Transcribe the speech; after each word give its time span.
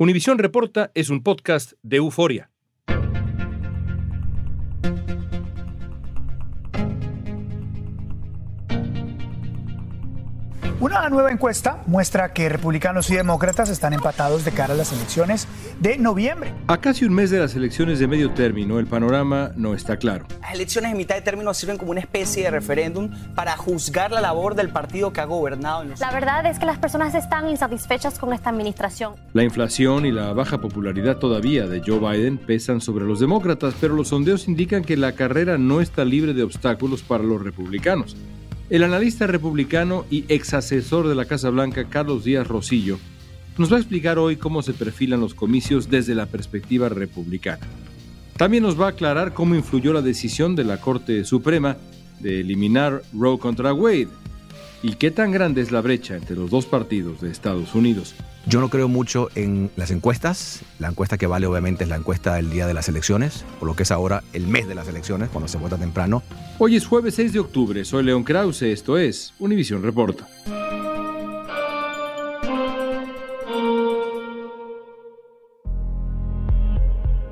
Univisión 0.00 0.38
Reporta 0.38 0.90
es 0.94 1.10
un 1.10 1.22
podcast 1.22 1.74
de 1.82 1.98
euforia. 1.98 2.49
Una 10.80 11.10
nueva 11.10 11.30
encuesta 11.30 11.82
muestra 11.86 12.32
que 12.32 12.48
republicanos 12.48 13.10
y 13.10 13.14
demócratas 13.14 13.68
están 13.68 13.92
empatados 13.92 14.46
de 14.46 14.50
cara 14.50 14.72
a 14.72 14.76
las 14.78 14.94
elecciones 14.94 15.46
de 15.78 15.98
noviembre. 15.98 16.54
A 16.68 16.80
casi 16.80 17.04
un 17.04 17.12
mes 17.12 17.28
de 17.28 17.38
las 17.38 17.54
elecciones 17.54 17.98
de 17.98 18.06
medio 18.06 18.30
término, 18.30 18.78
el 18.78 18.86
panorama 18.86 19.52
no 19.56 19.74
está 19.74 19.98
claro. 19.98 20.24
Las 20.40 20.54
elecciones 20.54 20.92
de 20.92 20.96
mitad 20.96 21.16
de 21.16 21.20
término 21.20 21.52
sirven 21.52 21.76
como 21.76 21.90
una 21.90 22.00
especie 22.00 22.44
de 22.44 22.50
referéndum 22.50 23.10
para 23.34 23.58
juzgar 23.58 24.10
la 24.10 24.22
labor 24.22 24.54
del 24.54 24.70
partido 24.70 25.12
que 25.12 25.20
ha 25.20 25.26
gobernado. 25.26 25.82
En 25.82 25.90
los... 25.90 26.00
La 26.00 26.12
verdad 26.12 26.46
es 26.46 26.58
que 26.58 26.64
las 26.64 26.78
personas 26.78 27.14
están 27.14 27.46
insatisfechas 27.50 28.18
con 28.18 28.32
esta 28.32 28.48
administración. 28.48 29.16
La 29.34 29.44
inflación 29.44 30.06
y 30.06 30.12
la 30.12 30.32
baja 30.32 30.62
popularidad 30.62 31.18
todavía 31.18 31.66
de 31.66 31.82
Joe 31.86 31.98
Biden 31.98 32.38
pesan 32.38 32.80
sobre 32.80 33.04
los 33.04 33.20
demócratas, 33.20 33.74
pero 33.78 33.94
los 33.94 34.08
sondeos 34.08 34.48
indican 34.48 34.82
que 34.82 34.96
la 34.96 35.12
carrera 35.12 35.58
no 35.58 35.82
está 35.82 36.06
libre 36.06 36.32
de 36.32 36.42
obstáculos 36.42 37.02
para 37.02 37.22
los 37.22 37.42
republicanos. 37.42 38.16
El 38.70 38.84
analista 38.84 39.26
republicano 39.26 40.06
y 40.12 40.24
ex 40.28 40.54
asesor 40.54 41.08
de 41.08 41.16
la 41.16 41.24
Casa 41.24 41.50
Blanca, 41.50 41.88
Carlos 41.88 42.22
Díaz 42.22 42.46
Rosillo, 42.46 43.00
nos 43.58 43.72
va 43.72 43.76
a 43.76 43.80
explicar 43.80 44.16
hoy 44.16 44.36
cómo 44.36 44.62
se 44.62 44.72
perfilan 44.72 45.20
los 45.20 45.34
comicios 45.34 45.90
desde 45.90 46.14
la 46.14 46.26
perspectiva 46.26 46.88
republicana. 46.88 47.66
También 48.36 48.62
nos 48.62 48.80
va 48.80 48.86
a 48.86 48.90
aclarar 48.90 49.34
cómo 49.34 49.56
influyó 49.56 49.92
la 49.92 50.02
decisión 50.02 50.54
de 50.54 50.62
la 50.62 50.80
Corte 50.80 51.24
Suprema 51.24 51.78
de 52.20 52.42
eliminar 52.42 53.02
Roe 53.12 53.40
contra 53.40 53.74
Wade 53.74 54.06
y 54.82 54.94
qué 54.94 55.10
tan 55.10 55.30
grande 55.30 55.60
es 55.60 55.72
la 55.72 55.80
brecha 55.80 56.16
entre 56.16 56.36
los 56.36 56.50
dos 56.50 56.66
partidos 56.66 57.20
de 57.20 57.30
Estados 57.30 57.74
Unidos. 57.74 58.14
Yo 58.46 58.60
no 58.60 58.70
creo 58.70 58.88
mucho 58.88 59.28
en 59.34 59.70
las 59.76 59.90
encuestas. 59.90 60.62
La 60.78 60.88
encuesta 60.88 61.18
que 61.18 61.26
vale 61.26 61.46
obviamente 61.46 61.84
es 61.84 61.90
la 61.90 61.96
encuesta 61.96 62.34
del 62.34 62.50
día 62.50 62.66
de 62.66 62.74
las 62.74 62.88
elecciones, 62.88 63.44
por 63.58 63.68
lo 63.68 63.76
que 63.76 63.82
es 63.82 63.90
ahora 63.90 64.22
el 64.32 64.46
mes 64.46 64.66
de 64.66 64.74
las 64.74 64.88
elecciones, 64.88 65.28
cuando 65.28 65.48
se 65.48 65.58
vota 65.58 65.76
temprano. 65.76 66.22
Hoy 66.58 66.76
es 66.76 66.86
jueves 66.86 67.14
6 67.16 67.32
de 67.34 67.38
octubre, 67.40 67.84
soy 67.84 68.04
León 68.04 68.24
Krause, 68.24 68.62
esto 68.62 68.96
es 68.96 69.34
Univisión 69.38 69.82
Reporta. 69.82 70.26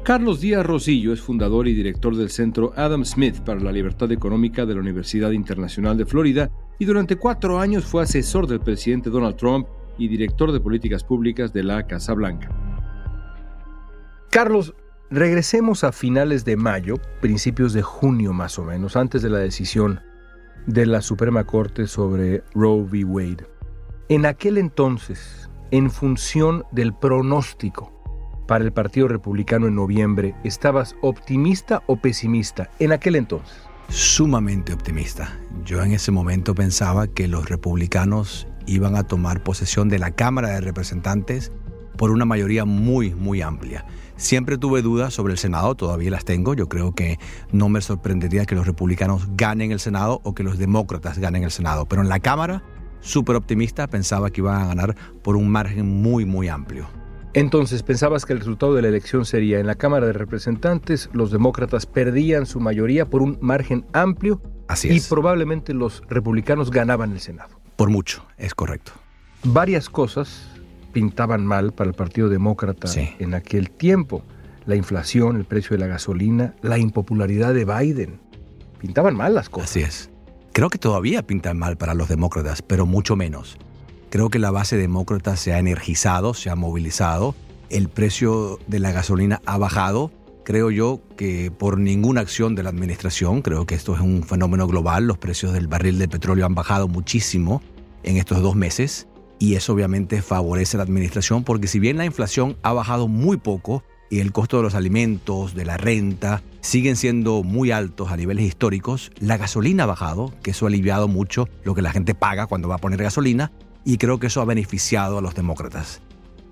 Carlos 0.08 0.40
Díaz 0.40 0.64
Rosillo 0.64 1.12
es 1.12 1.20
fundador 1.20 1.68
y 1.68 1.74
director 1.74 2.16
del 2.16 2.30
Centro 2.30 2.72
Adam 2.76 3.04
Smith 3.04 3.40
para 3.40 3.60
la 3.60 3.70
Libertad 3.70 4.10
Económica 4.10 4.64
de 4.64 4.72
la 4.72 4.80
Universidad 4.80 5.32
Internacional 5.32 5.98
de 5.98 6.06
Florida 6.06 6.50
y 6.78 6.86
durante 6.86 7.16
cuatro 7.16 7.58
años 7.58 7.84
fue 7.84 8.04
asesor 8.04 8.46
del 8.46 8.60
presidente 8.60 9.10
Donald 9.10 9.36
Trump 9.36 9.68
y 9.98 10.08
director 10.08 10.50
de 10.50 10.60
políticas 10.60 11.04
públicas 11.04 11.52
de 11.52 11.62
la 11.62 11.86
Casa 11.86 12.14
Blanca. 12.14 12.48
Carlos, 14.30 14.72
regresemos 15.10 15.84
a 15.84 15.92
finales 15.92 16.46
de 16.46 16.56
mayo, 16.56 16.94
principios 17.20 17.74
de 17.74 17.82
junio 17.82 18.32
más 18.32 18.58
o 18.58 18.64
menos, 18.64 18.96
antes 18.96 19.20
de 19.20 19.28
la 19.28 19.40
decisión 19.40 20.00
de 20.66 20.86
la 20.86 21.02
Suprema 21.02 21.44
Corte 21.44 21.86
sobre 21.86 22.42
Roe 22.54 22.82
v. 22.90 23.04
Wade. 23.04 23.46
En 24.08 24.24
aquel 24.24 24.56
entonces, 24.56 25.50
en 25.70 25.90
función 25.90 26.64
del 26.72 26.94
pronóstico 26.94 27.97
para 28.48 28.64
el 28.64 28.72
Partido 28.72 29.08
Republicano 29.08 29.68
en 29.68 29.74
noviembre, 29.76 30.34
¿estabas 30.42 30.96
optimista 31.02 31.82
o 31.86 31.96
pesimista 31.96 32.70
en 32.78 32.92
aquel 32.92 33.14
entonces? 33.14 33.54
Sumamente 33.90 34.72
optimista. 34.72 35.38
Yo 35.64 35.82
en 35.82 35.92
ese 35.92 36.10
momento 36.10 36.54
pensaba 36.54 37.06
que 37.08 37.28
los 37.28 37.50
republicanos 37.50 38.48
iban 38.66 38.96
a 38.96 39.04
tomar 39.04 39.44
posesión 39.44 39.90
de 39.90 39.98
la 39.98 40.12
Cámara 40.12 40.48
de 40.48 40.62
Representantes 40.62 41.52
por 41.98 42.10
una 42.10 42.24
mayoría 42.24 42.64
muy, 42.64 43.14
muy 43.14 43.42
amplia. 43.42 43.84
Siempre 44.16 44.56
tuve 44.56 44.80
dudas 44.80 45.12
sobre 45.12 45.34
el 45.34 45.38
Senado, 45.38 45.74
todavía 45.74 46.10
las 46.10 46.24
tengo. 46.24 46.54
Yo 46.54 46.70
creo 46.70 46.94
que 46.94 47.18
no 47.52 47.68
me 47.68 47.82
sorprendería 47.82 48.46
que 48.46 48.54
los 48.54 48.66
republicanos 48.66 49.28
ganen 49.36 49.72
el 49.72 49.80
Senado 49.80 50.22
o 50.24 50.34
que 50.34 50.42
los 50.42 50.56
demócratas 50.56 51.18
ganen 51.18 51.44
el 51.44 51.50
Senado. 51.50 51.86
Pero 51.86 52.00
en 52.00 52.08
la 52.08 52.18
Cámara, 52.18 52.62
súper 53.00 53.36
optimista, 53.36 53.88
pensaba 53.88 54.30
que 54.30 54.40
iban 54.40 54.62
a 54.62 54.66
ganar 54.66 54.96
por 55.22 55.36
un 55.36 55.50
margen 55.50 56.00
muy, 56.00 56.24
muy 56.24 56.48
amplio. 56.48 56.97
Entonces, 57.34 57.82
¿pensabas 57.82 58.24
que 58.24 58.32
el 58.32 58.38
resultado 58.40 58.74
de 58.74 58.82
la 58.82 58.88
elección 58.88 59.24
sería 59.24 59.60
en 59.60 59.66
la 59.66 59.74
Cámara 59.74 60.06
de 60.06 60.12
Representantes, 60.12 61.10
los 61.12 61.30
demócratas 61.30 61.86
perdían 61.86 62.46
su 62.46 62.58
mayoría 62.58 63.06
por 63.06 63.22
un 63.22 63.38
margen 63.40 63.84
amplio 63.92 64.40
Así 64.66 64.88
y 64.88 64.96
es. 64.96 65.08
probablemente 65.08 65.74
los 65.74 66.02
republicanos 66.08 66.70
ganaban 66.70 67.12
el 67.12 67.20
Senado? 67.20 67.50
Por 67.76 67.90
mucho, 67.90 68.24
es 68.38 68.54
correcto. 68.54 68.92
Varias 69.44 69.88
cosas 69.88 70.48
pintaban 70.92 71.44
mal 71.46 71.72
para 71.72 71.90
el 71.90 71.94
Partido 71.94 72.28
Demócrata 72.28 72.88
Sí. 72.88 73.10
en 73.18 73.34
aquel 73.34 73.70
tiempo. 73.70 74.22
La 74.66 74.74
inflación, 74.74 75.36
el 75.36 75.44
precio 75.44 75.70
de 75.76 75.78
la 75.78 75.86
gasolina, 75.86 76.54
la 76.62 76.78
impopularidad 76.78 77.54
de 77.54 77.64
Biden. 77.64 78.20
Pintaban 78.78 79.16
mal 79.16 79.34
las 79.34 79.48
cosas. 79.48 79.70
Así 79.70 79.80
es. 79.80 80.10
Creo 80.52 80.70
que 80.70 80.78
todavía 80.78 81.22
pintan 81.22 81.58
mal 81.58 81.76
para 81.76 81.94
los 81.94 82.08
demócratas, 82.08 82.62
pero 82.62 82.84
mucho 82.84 83.16
menos. 83.16 83.56
Creo 84.10 84.30
que 84.30 84.38
la 84.38 84.50
base 84.50 84.78
demócrata 84.78 85.36
se 85.36 85.52
ha 85.52 85.58
energizado, 85.58 86.32
se 86.32 86.48
ha 86.48 86.56
movilizado. 86.56 87.34
El 87.68 87.90
precio 87.90 88.58
de 88.66 88.78
la 88.78 88.90
gasolina 88.90 89.42
ha 89.44 89.58
bajado. 89.58 90.10
Creo 90.44 90.70
yo 90.70 91.02
que 91.18 91.50
por 91.50 91.78
ninguna 91.78 92.22
acción 92.22 92.54
de 92.54 92.62
la 92.62 92.70
administración, 92.70 93.42
creo 93.42 93.66
que 93.66 93.74
esto 93.74 93.94
es 93.94 94.00
un 94.00 94.22
fenómeno 94.22 94.66
global. 94.66 95.06
Los 95.06 95.18
precios 95.18 95.52
del 95.52 95.66
barril 95.66 95.98
de 95.98 96.08
petróleo 96.08 96.46
han 96.46 96.54
bajado 96.54 96.88
muchísimo 96.88 97.60
en 98.02 98.16
estos 98.16 98.40
dos 98.40 98.56
meses 98.56 99.08
y 99.38 99.56
eso 99.56 99.74
obviamente 99.74 100.22
favorece 100.22 100.76
a 100.76 100.78
la 100.78 100.84
administración 100.84 101.44
porque 101.44 101.66
si 101.66 101.78
bien 101.78 101.98
la 101.98 102.06
inflación 102.06 102.56
ha 102.62 102.72
bajado 102.72 103.08
muy 103.08 103.36
poco 103.36 103.84
y 104.10 104.20
el 104.20 104.32
costo 104.32 104.56
de 104.56 104.62
los 104.62 104.74
alimentos, 104.74 105.54
de 105.54 105.66
la 105.66 105.76
renta, 105.76 106.42
siguen 106.62 106.96
siendo 106.96 107.42
muy 107.42 107.72
altos 107.72 108.10
a 108.10 108.16
niveles 108.16 108.46
históricos, 108.46 109.12
la 109.20 109.36
gasolina 109.36 109.82
ha 109.82 109.86
bajado, 109.86 110.32
que 110.42 110.52
eso 110.52 110.64
ha 110.64 110.68
aliviado 110.68 111.08
mucho 111.08 111.46
lo 111.62 111.74
que 111.74 111.82
la 111.82 111.92
gente 111.92 112.14
paga 112.14 112.46
cuando 112.46 112.68
va 112.68 112.76
a 112.76 112.78
poner 112.78 113.02
gasolina 113.02 113.52
y 113.88 113.96
creo 113.96 114.20
que 114.20 114.26
eso 114.26 114.42
ha 114.42 114.44
beneficiado 114.44 115.16
a 115.16 115.22
los 115.22 115.34
demócratas. 115.34 116.02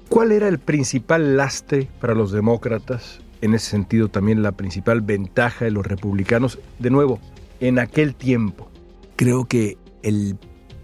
¿Cuál 0.08 0.32
era 0.32 0.48
el 0.48 0.58
principal 0.58 1.36
lastre 1.36 1.86
para 2.00 2.14
los 2.14 2.32
demócratas? 2.32 3.20
En 3.42 3.52
ese 3.52 3.68
sentido, 3.68 4.08
también 4.08 4.42
la 4.42 4.52
principal 4.52 5.02
ventaja 5.02 5.66
de 5.66 5.70
los 5.70 5.84
republicanos, 5.84 6.58
de 6.78 6.88
nuevo, 6.88 7.20
en 7.60 7.78
aquel 7.78 8.14
tiempo. 8.14 8.70
Creo 9.16 9.44
que 9.44 9.76
el 10.02 10.38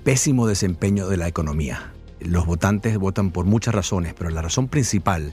pésimo 0.05 0.47
desempeño 0.47 1.09
de 1.09 1.17
la 1.17 1.27
economía. 1.27 1.91
Los 2.21 2.45
votantes 2.45 2.99
votan 2.99 3.31
por 3.31 3.47
muchas 3.47 3.75
razones, 3.75 4.13
pero 4.13 4.29
la 4.29 4.43
razón 4.43 4.69
principal 4.69 5.33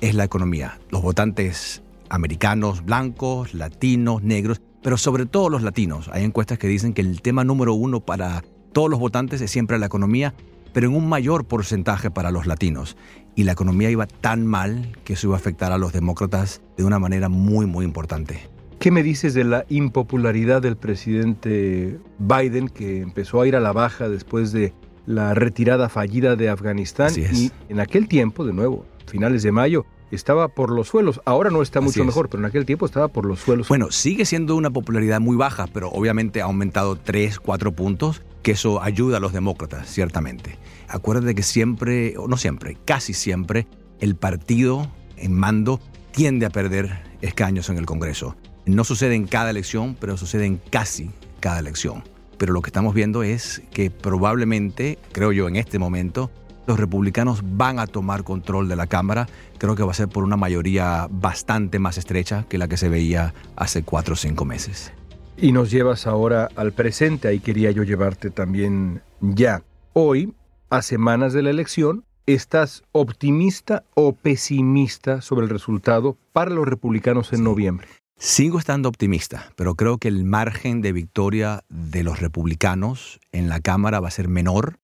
es 0.00 0.16
la 0.16 0.24
economía. 0.24 0.80
Los 0.90 1.00
votantes 1.00 1.80
americanos, 2.08 2.84
blancos, 2.84 3.54
latinos, 3.54 4.24
negros, 4.24 4.60
pero 4.82 4.96
sobre 4.96 5.26
todo 5.26 5.48
los 5.48 5.62
latinos. 5.62 6.10
Hay 6.12 6.24
encuestas 6.24 6.58
que 6.58 6.66
dicen 6.66 6.92
que 6.92 7.02
el 7.02 7.22
tema 7.22 7.44
número 7.44 7.72
uno 7.74 8.00
para 8.00 8.42
todos 8.72 8.90
los 8.90 8.98
votantes 8.98 9.40
es 9.40 9.50
siempre 9.52 9.78
la 9.78 9.86
economía. 9.86 10.34
Pero 10.76 10.88
en 10.88 10.94
un 10.94 11.08
mayor 11.08 11.46
porcentaje 11.46 12.10
para 12.10 12.30
los 12.30 12.46
latinos. 12.46 12.98
Y 13.34 13.44
la 13.44 13.52
economía 13.52 13.90
iba 13.90 14.06
tan 14.06 14.46
mal 14.46 14.94
que 15.04 15.14
eso 15.14 15.28
iba 15.28 15.34
a 15.34 15.38
afectar 15.38 15.72
a 15.72 15.78
los 15.78 15.94
demócratas 15.94 16.60
de 16.76 16.84
una 16.84 16.98
manera 16.98 17.30
muy, 17.30 17.64
muy 17.64 17.86
importante. 17.86 18.46
¿Qué 18.78 18.90
me 18.90 19.02
dices 19.02 19.32
de 19.32 19.44
la 19.44 19.64
impopularidad 19.70 20.60
del 20.60 20.76
presidente 20.76 21.98
Biden 22.18 22.68
que 22.68 23.00
empezó 23.00 23.40
a 23.40 23.48
ir 23.48 23.56
a 23.56 23.60
la 23.60 23.72
baja 23.72 24.10
después 24.10 24.52
de 24.52 24.74
la 25.06 25.32
retirada 25.32 25.88
fallida 25.88 26.36
de 26.36 26.50
Afganistán? 26.50 27.10
Y 27.16 27.50
en 27.70 27.80
aquel 27.80 28.06
tiempo, 28.06 28.44
de 28.44 28.52
nuevo, 28.52 28.84
finales 29.06 29.42
de 29.42 29.52
mayo, 29.52 29.86
estaba 30.10 30.48
por 30.48 30.70
los 30.70 30.88
suelos. 30.88 31.22
Ahora 31.24 31.48
no 31.48 31.62
está 31.62 31.80
mucho 31.80 32.04
mejor, 32.04 32.28
pero 32.28 32.42
en 32.42 32.48
aquel 32.50 32.66
tiempo 32.66 32.84
estaba 32.84 33.08
por 33.08 33.24
los 33.24 33.40
suelos. 33.40 33.68
Bueno, 33.68 33.90
sigue 33.90 34.26
siendo 34.26 34.54
una 34.54 34.70
popularidad 34.70 35.20
muy 35.20 35.36
baja, 35.36 35.68
pero 35.72 35.88
obviamente 35.88 36.42
ha 36.42 36.44
aumentado 36.44 36.96
3, 36.96 37.40
4 37.40 37.72
puntos, 37.72 38.22
que 38.46 38.52
eso 38.52 38.80
ayuda 38.80 39.16
a 39.16 39.20
los 39.20 39.32
demócratas, 39.32 39.88
ciertamente. 39.88 40.56
Acuérdate 40.86 41.34
que 41.34 41.42
siempre, 41.42 42.16
o 42.16 42.28
no 42.28 42.36
siempre, 42.36 42.78
casi 42.84 43.12
siempre, 43.12 43.66
el 43.98 44.14
partido 44.14 44.88
en 45.16 45.32
mando 45.32 45.80
tiende 46.12 46.46
a 46.46 46.50
perder 46.50 47.02
escaños 47.22 47.70
en 47.70 47.76
el 47.76 47.86
Congreso. 47.86 48.36
No 48.64 48.84
sucede 48.84 49.16
en 49.16 49.26
cada 49.26 49.50
elección, 49.50 49.96
pero 49.98 50.16
sucede 50.16 50.46
en 50.46 50.58
casi 50.70 51.10
cada 51.40 51.58
elección. 51.58 52.04
Pero 52.38 52.52
lo 52.52 52.62
que 52.62 52.68
estamos 52.68 52.94
viendo 52.94 53.24
es 53.24 53.62
que 53.72 53.90
probablemente, 53.90 55.00
creo 55.10 55.32
yo 55.32 55.48
en 55.48 55.56
este 55.56 55.80
momento, 55.80 56.30
los 56.68 56.78
republicanos 56.78 57.40
van 57.42 57.80
a 57.80 57.88
tomar 57.88 58.22
control 58.22 58.68
de 58.68 58.76
la 58.76 58.86
Cámara. 58.86 59.26
Creo 59.58 59.74
que 59.74 59.82
va 59.82 59.90
a 59.90 59.94
ser 59.94 60.06
por 60.06 60.22
una 60.22 60.36
mayoría 60.36 61.08
bastante 61.10 61.80
más 61.80 61.98
estrecha 61.98 62.44
que 62.48 62.58
la 62.58 62.68
que 62.68 62.76
se 62.76 62.88
veía 62.88 63.34
hace 63.56 63.82
cuatro 63.82 64.12
o 64.14 64.16
cinco 64.16 64.44
meses. 64.44 64.92
Y 65.38 65.52
nos 65.52 65.70
llevas 65.70 66.06
ahora 66.06 66.48
al 66.56 66.72
presente, 66.72 67.28
ahí 67.28 67.40
quería 67.40 67.70
yo 67.70 67.82
llevarte 67.82 68.30
también 68.30 69.02
ya. 69.20 69.62
Hoy, 69.92 70.32
a 70.70 70.80
semanas 70.80 71.34
de 71.34 71.42
la 71.42 71.50
elección, 71.50 72.04
¿estás 72.24 72.84
optimista 72.92 73.84
o 73.92 74.14
pesimista 74.14 75.20
sobre 75.20 75.44
el 75.44 75.50
resultado 75.50 76.16
para 76.32 76.50
los 76.50 76.66
republicanos 76.66 77.34
en 77.34 77.44
noviembre? 77.44 77.86
Sigo 78.18 78.58
estando 78.58 78.88
optimista, 78.88 79.52
pero 79.56 79.74
creo 79.74 79.98
que 79.98 80.08
el 80.08 80.24
margen 80.24 80.80
de 80.80 80.92
victoria 80.92 81.64
de 81.68 82.02
los 82.02 82.18
republicanos 82.20 83.20
en 83.30 83.50
la 83.50 83.60
Cámara 83.60 84.00
va 84.00 84.08
a 84.08 84.12
ser 84.12 84.28
menor 84.28 84.78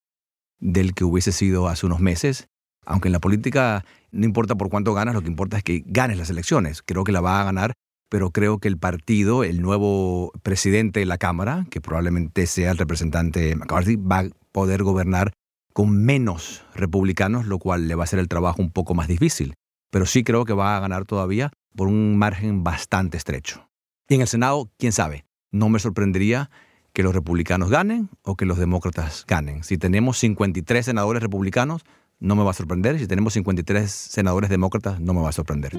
del 0.61 0.93
que 0.93 1.05
hubiese 1.05 1.33
sido 1.33 1.67
hace 1.69 1.87
unos 1.87 2.01
meses. 2.01 2.49
Aunque 2.85 3.09
en 3.09 3.13
la 3.13 3.21
política 3.21 3.87
no 4.11 4.27
importa 4.27 4.55
por 4.57 4.69
cuánto 4.69 4.93
ganas, 4.93 5.15
lo 5.15 5.23
que 5.23 5.29
importa 5.29 5.57
es 5.57 5.63
que 5.63 5.83
ganes 5.87 6.19
las 6.19 6.29
elecciones. 6.29 6.83
Creo 6.83 7.05
que 7.05 7.13
la 7.13 7.23
va 7.23 7.41
a 7.41 7.45
ganar, 7.45 7.73
pero 8.13 8.31
creo 8.31 8.59
que 8.59 8.69
el 8.69 8.77
partido, 8.77 9.43
el 9.43 9.63
nuevo 9.63 10.33
presidente 10.43 11.01
de 11.01 11.07
la 11.07 11.17
Cámara, 11.17 11.65
que 11.71 11.81
probablemente 11.81 12.47
sea 12.47 12.73
el 12.73 12.77
representante 12.77 13.57
McCarthy, 13.57 13.97
va 13.97 14.19
a 14.19 14.29
poder 14.53 14.83
gobernar 14.83 15.33
con 15.73 15.97
menos 15.97 16.63
republicanos, 16.75 17.47
lo 17.47 17.59
cual 17.59 17.89
le 17.89 17.95
va 17.95 18.03
a 18.03 18.05
hacer 18.05 18.19
el 18.19 18.29
trabajo 18.29 18.61
un 18.61 18.71
poco 18.71 18.93
más 18.93 19.09
difícil. 19.09 19.55
Pero 19.91 20.05
sí 20.05 20.25
creo 20.25 20.45
que 20.45 20.53
va 20.53 20.77
a 20.77 20.81
ganar 20.81 21.07
todavía 21.07 21.53
por 21.75 21.89
un 21.89 22.19
margen 22.19 22.63
bastante 22.63 23.17
estrecho. 23.17 23.71
Y 24.11 24.17
en 24.17 24.21
el 24.21 24.29
Senado, 24.29 24.71
quién 24.79 24.93
sabe, 24.93 25.25
no 25.51 25.71
me 25.71 25.79
sorprendería 25.79 26.51
que 26.93 27.03
los 27.03 27.15
republicanos 27.15 27.71
ganen 27.71 28.11
o 28.25 28.37
que 28.37 28.45
los 28.45 28.59
demócratas 28.59 29.25
ganen. 29.27 29.65
Si 29.65 29.79
tenemos 29.79 30.19
53 30.19 30.85
senadores 30.85 31.23
republicanos, 31.23 31.83
no 32.21 32.37
me 32.37 32.45
va 32.45 32.51
a 32.51 32.55
sorprender. 32.55 32.99
Si 32.99 33.07
tenemos 33.07 33.33
53 33.33 33.91
senadores 33.91 34.51
demócratas, 34.51 35.01
no 35.01 35.15
me 35.15 35.23
va 35.23 35.31
a 35.31 35.33
sorprender. 35.33 35.73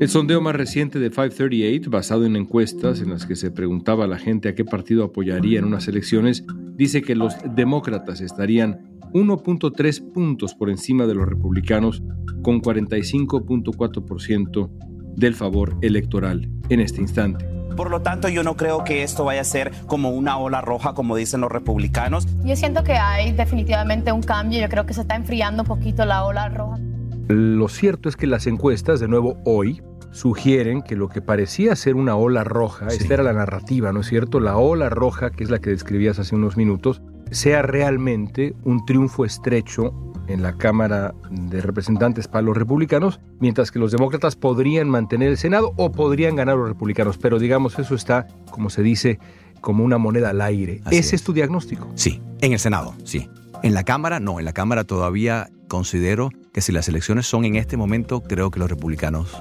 El 0.00 0.08
sondeo 0.08 0.40
más 0.40 0.56
reciente 0.56 0.98
de 0.98 1.08
538, 1.08 1.88
basado 1.88 2.26
en 2.26 2.34
encuestas 2.34 3.00
en 3.00 3.10
las 3.10 3.26
que 3.26 3.36
se 3.36 3.52
preguntaba 3.52 4.02
a 4.04 4.08
la 4.08 4.18
gente 4.18 4.48
a 4.48 4.56
qué 4.56 4.64
partido 4.64 5.04
apoyaría 5.04 5.60
en 5.60 5.64
unas 5.64 5.86
elecciones, 5.86 6.44
dice 6.74 7.00
que 7.00 7.14
los 7.14 7.36
demócratas 7.54 8.20
estarían 8.20 8.98
1.3 9.12 10.12
puntos 10.12 10.56
por 10.56 10.68
encima 10.68 11.06
de 11.06 11.14
los 11.14 11.28
republicanos, 11.28 12.02
con 12.42 12.60
45.4% 12.60 14.70
del 15.14 15.36
favor 15.36 15.76
electoral 15.80 16.50
en 16.70 16.80
este 16.80 17.00
instante. 17.00 17.46
Por 17.76 17.88
lo 17.90 18.02
tanto, 18.02 18.28
yo 18.28 18.42
no 18.42 18.56
creo 18.56 18.82
que 18.82 19.04
esto 19.04 19.24
vaya 19.24 19.42
a 19.42 19.44
ser 19.44 19.70
como 19.86 20.10
una 20.10 20.38
ola 20.38 20.60
roja, 20.60 20.94
como 20.94 21.14
dicen 21.14 21.40
los 21.40 21.52
republicanos. 21.52 22.26
Yo 22.44 22.56
siento 22.56 22.82
que 22.82 22.94
hay 22.94 23.30
definitivamente 23.32 24.10
un 24.10 24.22
cambio. 24.22 24.60
Yo 24.60 24.68
creo 24.68 24.86
que 24.86 24.94
se 24.94 25.02
está 25.02 25.14
enfriando 25.14 25.62
un 25.62 25.68
poquito 25.68 26.04
la 26.04 26.24
ola 26.24 26.48
roja. 26.48 26.80
Lo 27.28 27.68
cierto 27.68 28.08
es 28.08 28.16
que 28.16 28.26
las 28.26 28.46
encuestas, 28.46 29.00
de 29.00 29.08
nuevo 29.08 29.38
hoy, 29.44 29.82
sugieren 30.10 30.82
que 30.82 30.94
lo 30.94 31.08
que 31.08 31.20
parecía 31.20 31.74
ser 31.74 31.96
una 31.96 32.16
ola 32.16 32.44
roja, 32.44 32.86
esta 32.86 33.14
era 33.14 33.22
la 33.22 33.32
narrativa, 33.32 33.92
¿no 33.92 34.00
es 34.00 34.06
cierto? 34.06 34.40
La 34.40 34.56
ola 34.56 34.88
roja, 34.88 35.30
que 35.30 35.42
es 35.42 35.50
la 35.50 35.58
que 35.58 35.70
describías 35.70 36.18
hace 36.18 36.36
unos 36.36 36.56
minutos, 36.56 37.02
sea 37.30 37.62
realmente 37.62 38.54
un 38.62 38.84
triunfo 38.86 39.24
estrecho 39.24 39.92
en 40.28 40.42
la 40.42 40.56
Cámara 40.56 41.14
de 41.30 41.60
Representantes 41.60 42.28
para 42.28 42.42
los 42.42 42.56
republicanos, 42.56 43.20
mientras 43.40 43.70
que 43.70 43.78
los 43.78 43.90
demócratas 43.90 44.36
podrían 44.36 44.88
mantener 44.88 45.30
el 45.30 45.36
Senado 45.36 45.72
o 45.76 45.92
podrían 45.92 46.36
ganar 46.36 46.56
los 46.56 46.68
republicanos. 46.68 47.18
Pero 47.18 47.38
digamos, 47.38 47.78
eso 47.78 47.94
está, 47.94 48.26
como 48.50 48.70
se 48.70 48.82
dice, 48.82 49.18
como 49.60 49.84
una 49.84 49.98
moneda 49.98 50.30
al 50.30 50.40
aire. 50.40 50.80
¿Ese 50.90 51.16
es. 51.16 51.24
tu 51.24 51.32
diagnóstico? 51.32 51.88
Sí, 51.94 52.22
en 52.40 52.52
el 52.52 52.58
Senado, 52.58 52.94
sí. 53.04 53.28
En 53.62 53.74
la 53.74 53.82
Cámara, 53.82 54.20
no. 54.20 54.38
En 54.38 54.44
la 54.44 54.52
Cámara 54.52 54.84
todavía 54.84 55.50
considero 55.68 56.30
que 56.52 56.60
si 56.60 56.72
las 56.72 56.88
elecciones 56.88 57.26
son 57.26 57.44
en 57.44 57.56
este 57.56 57.76
momento, 57.76 58.22
creo 58.22 58.50
que 58.50 58.58
los 58.58 58.70
republicanos 58.70 59.36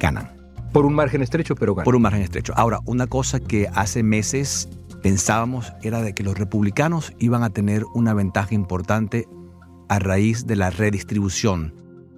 ganan. 0.00 0.30
Por 0.72 0.84
un 0.84 0.94
margen 0.94 1.22
estrecho, 1.22 1.54
pero 1.54 1.74
ganan. 1.74 1.84
Por 1.84 1.96
un 1.96 2.02
margen 2.02 2.22
estrecho. 2.22 2.52
Ahora, 2.56 2.80
una 2.84 3.06
cosa 3.06 3.40
que 3.40 3.68
hace 3.74 4.02
meses 4.02 4.68
pensábamos 5.02 5.72
era 5.82 6.02
de 6.02 6.14
que 6.14 6.22
los 6.22 6.36
republicanos 6.38 7.12
iban 7.18 7.42
a 7.42 7.50
tener 7.50 7.84
una 7.94 8.14
ventaja 8.14 8.54
importante 8.54 9.26
a 9.88 9.98
raíz 9.98 10.46
de 10.46 10.56
la 10.56 10.70
redistribución, 10.70 11.74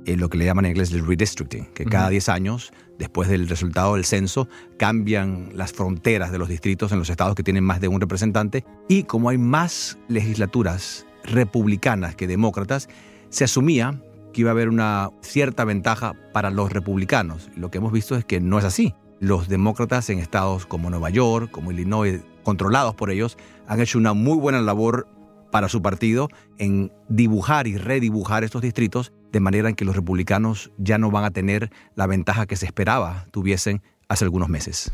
en 0.06 0.18
lo 0.18 0.28
que 0.28 0.38
le 0.38 0.44
llaman 0.44 0.64
en 0.64 0.72
inglés 0.72 0.92
el 0.92 1.06
redistricting, 1.06 1.66
que 1.74 1.84
cada 1.84 2.08
10 2.08 2.28
años, 2.30 2.72
después 2.98 3.28
del 3.28 3.48
resultado 3.48 3.94
del 3.94 4.04
censo, 4.04 4.48
cambian 4.78 5.50
las 5.54 5.72
fronteras 5.72 6.32
de 6.32 6.38
los 6.38 6.48
distritos 6.48 6.90
en 6.92 6.98
los 6.98 7.10
estados 7.10 7.34
que 7.34 7.42
tienen 7.42 7.64
más 7.64 7.80
de 7.80 7.88
un 7.88 8.00
representante 8.00 8.64
y 8.88 9.04
como 9.04 9.28
hay 9.28 9.38
más 9.38 9.98
legislaturas 10.08 11.06
republicanas 11.24 12.16
que 12.16 12.26
demócratas, 12.26 12.88
se 13.30 13.44
asumía 13.44 14.02
que 14.32 14.42
iba 14.42 14.50
a 14.50 14.52
haber 14.52 14.68
una 14.68 15.10
cierta 15.22 15.64
ventaja 15.64 16.14
para 16.32 16.50
los 16.50 16.72
republicanos. 16.72 17.48
Lo 17.56 17.70
que 17.70 17.78
hemos 17.78 17.92
visto 17.92 18.16
es 18.16 18.24
que 18.24 18.40
no 18.40 18.58
es 18.58 18.64
así. 18.64 18.94
Los 19.18 19.48
demócratas 19.48 20.08
en 20.10 20.18
estados 20.18 20.66
como 20.66 20.90
Nueva 20.90 21.10
York, 21.10 21.50
como 21.50 21.72
Illinois, 21.72 22.20
controlados 22.42 22.94
por 22.94 23.10
ellos, 23.10 23.36
han 23.66 23.80
hecho 23.80 23.98
una 23.98 24.12
muy 24.12 24.36
buena 24.36 24.60
labor 24.60 25.06
para 25.50 25.68
su 25.68 25.82
partido 25.82 26.28
en 26.58 26.92
dibujar 27.08 27.66
y 27.66 27.76
redibujar 27.76 28.44
estos 28.44 28.62
distritos 28.62 29.12
de 29.32 29.40
manera 29.40 29.68
en 29.68 29.74
que 29.74 29.84
los 29.84 29.96
republicanos 29.96 30.70
ya 30.78 30.98
no 30.98 31.10
van 31.10 31.24
a 31.24 31.30
tener 31.30 31.70
la 31.94 32.06
ventaja 32.06 32.46
que 32.46 32.56
se 32.56 32.66
esperaba 32.66 33.26
tuviesen 33.30 33.82
hace 34.08 34.24
algunos 34.24 34.48
meses. 34.48 34.92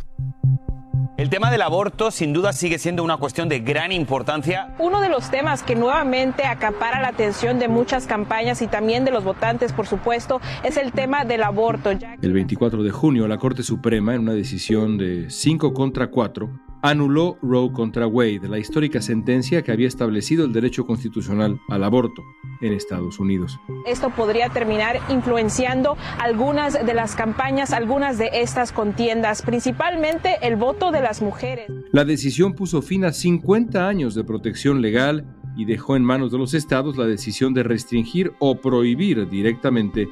El 1.16 1.30
tema 1.30 1.50
del 1.50 1.62
aborto 1.62 2.10
sin 2.10 2.32
duda 2.32 2.52
sigue 2.52 2.78
siendo 2.78 3.02
una 3.02 3.16
cuestión 3.16 3.48
de 3.48 3.60
gran 3.60 3.90
importancia. 3.90 4.74
Uno 4.78 5.00
de 5.00 5.08
los 5.08 5.30
temas 5.30 5.62
que 5.62 5.74
nuevamente 5.74 6.44
acapara 6.44 7.00
la 7.00 7.08
atención 7.08 7.58
de 7.58 7.68
muchas 7.68 8.06
campañas 8.06 8.60
y 8.62 8.66
también 8.66 9.04
de 9.04 9.10
los 9.10 9.24
votantes, 9.24 9.72
por 9.72 9.86
supuesto, 9.86 10.40
es 10.62 10.76
el 10.76 10.92
tema 10.92 11.24
del 11.24 11.42
aborto. 11.42 11.90
El 11.90 12.32
24 12.32 12.82
de 12.82 12.90
junio, 12.90 13.26
la 13.28 13.38
Corte 13.38 13.62
Suprema, 13.62 14.14
en 14.14 14.20
una 14.20 14.32
decisión 14.32 14.98
de 14.98 15.30
5 15.30 15.72
contra 15.72 16.08
4, 16.08 16.50
anuló 16.82 17.38
Roe 17.42 17.72
contra 17.72 18.06
Wade, 18.06 18.48
la 18.48 18.58
histórica 18.58 19.00
sentencia 19.00 19.62
que 19.62 19.72
había 19.72 19.88
establecido 19.88 20.44
el 20.44 20.52
derecho 20.52 20.86
constitucional 20.86 21.60
al 21.68 21.84
aborto 21.84 22.22
en 22.60 22.72
Estados 22.72 23.18
Unidos. 23.18 23.58
Esto 23.86 24.10
podría 24.10 24.48
terminar 24.48 25.00
influenciando 25.08 25.96
algunas 26.18 26.74
de 26.74 26.94
las 26.94 27.14
campañas, 27.16 27.72
algunas 27.72 28.18
de 28.18 28.30
estas 28.32 28.72
contiendas, 28.72 29.42
principalmente 29.42 30.36
el 30.42 30.56
voto 30.56 30.90
de 30.90 31.00
las 31.00 31.22
mujeres. 31.22 31.70
La 31.92 32.04
decisión 32.04 32.54
puso 32.54 32.82
fin 32.82 33.04
a 33.04 33.12
50 33.12 33.86
años 33.86 34.14
de 34.14 34.24
protección 34.24 34.80
legal 34.80 35.26
y 35.56 35.64
dejó 35.64 35.96
en 35.96 36.04
manos 36.04 36.30
de 36.32 36.38
los 36.38 36.54
estados 36.54 36.96
la 36.96 37.06
decisión 37.06 37.54
de 37.54 37.62
restringir 37.62 38.32
o 38.38 38.60
prohibir 38.60 39.28
directamente 39.28 40.08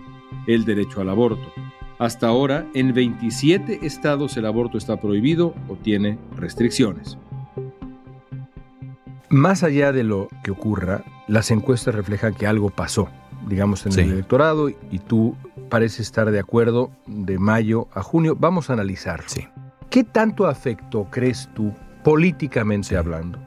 el 0.47 0.65
derecho 0.65 1.01
al 1.01 1.11
aborto. 1.11 1.53
Hasta 2.05 2.27
ahora, 2.27 2.67
en 2.75 2.93
27 2.93 3.87
estados 3.87 4.37
el 4.37 4.45
aborto 4.45 4.77
está 4.77 5.01
prohibido 5.01 5.55
o 5.69 5.77
tiene 5.77 6.19
restricciones. 6.37 7.17
Más 9.31 9.63
allá 9.63 9.91
de 9.91 10.05
lo 10.05 10.29
que 10.43 10.51
ocurra, 10.51 11.03
las 11.29 11.51
encuestas 11.51 11.95
reflejan 11.95 12.35
que 12.35 12.47
algo 12.47 12.69
pasó, 12.69 13.09
digamos, 13.49 13.87
en 13.87 13.95
el 13.95 14.13
electorado 14.13 14.69
y 14.69 14.99
tú 14.99 15.35
pareces 15.71 16.01
estar 16.01 16.31
de 16.31 16.39
acuerdo 16.39 16.91
de 17.07 17.39
mayo 17.39 17.89
a 17.95 18.03
junio. 18.03 18.37
Vamos 18.39 18.69
a 18.69 18.75
analizarlo. 18.75 19.25
Sí. 19.27 19.49
¿Qué 19.89 20.05
tanto 20.05 20.47
afectó, 20.47 21.09
crees 21.11 21.49
tú, 21.55 21.73
políticamente 22.03 22.99
hablando, 22.99 23.39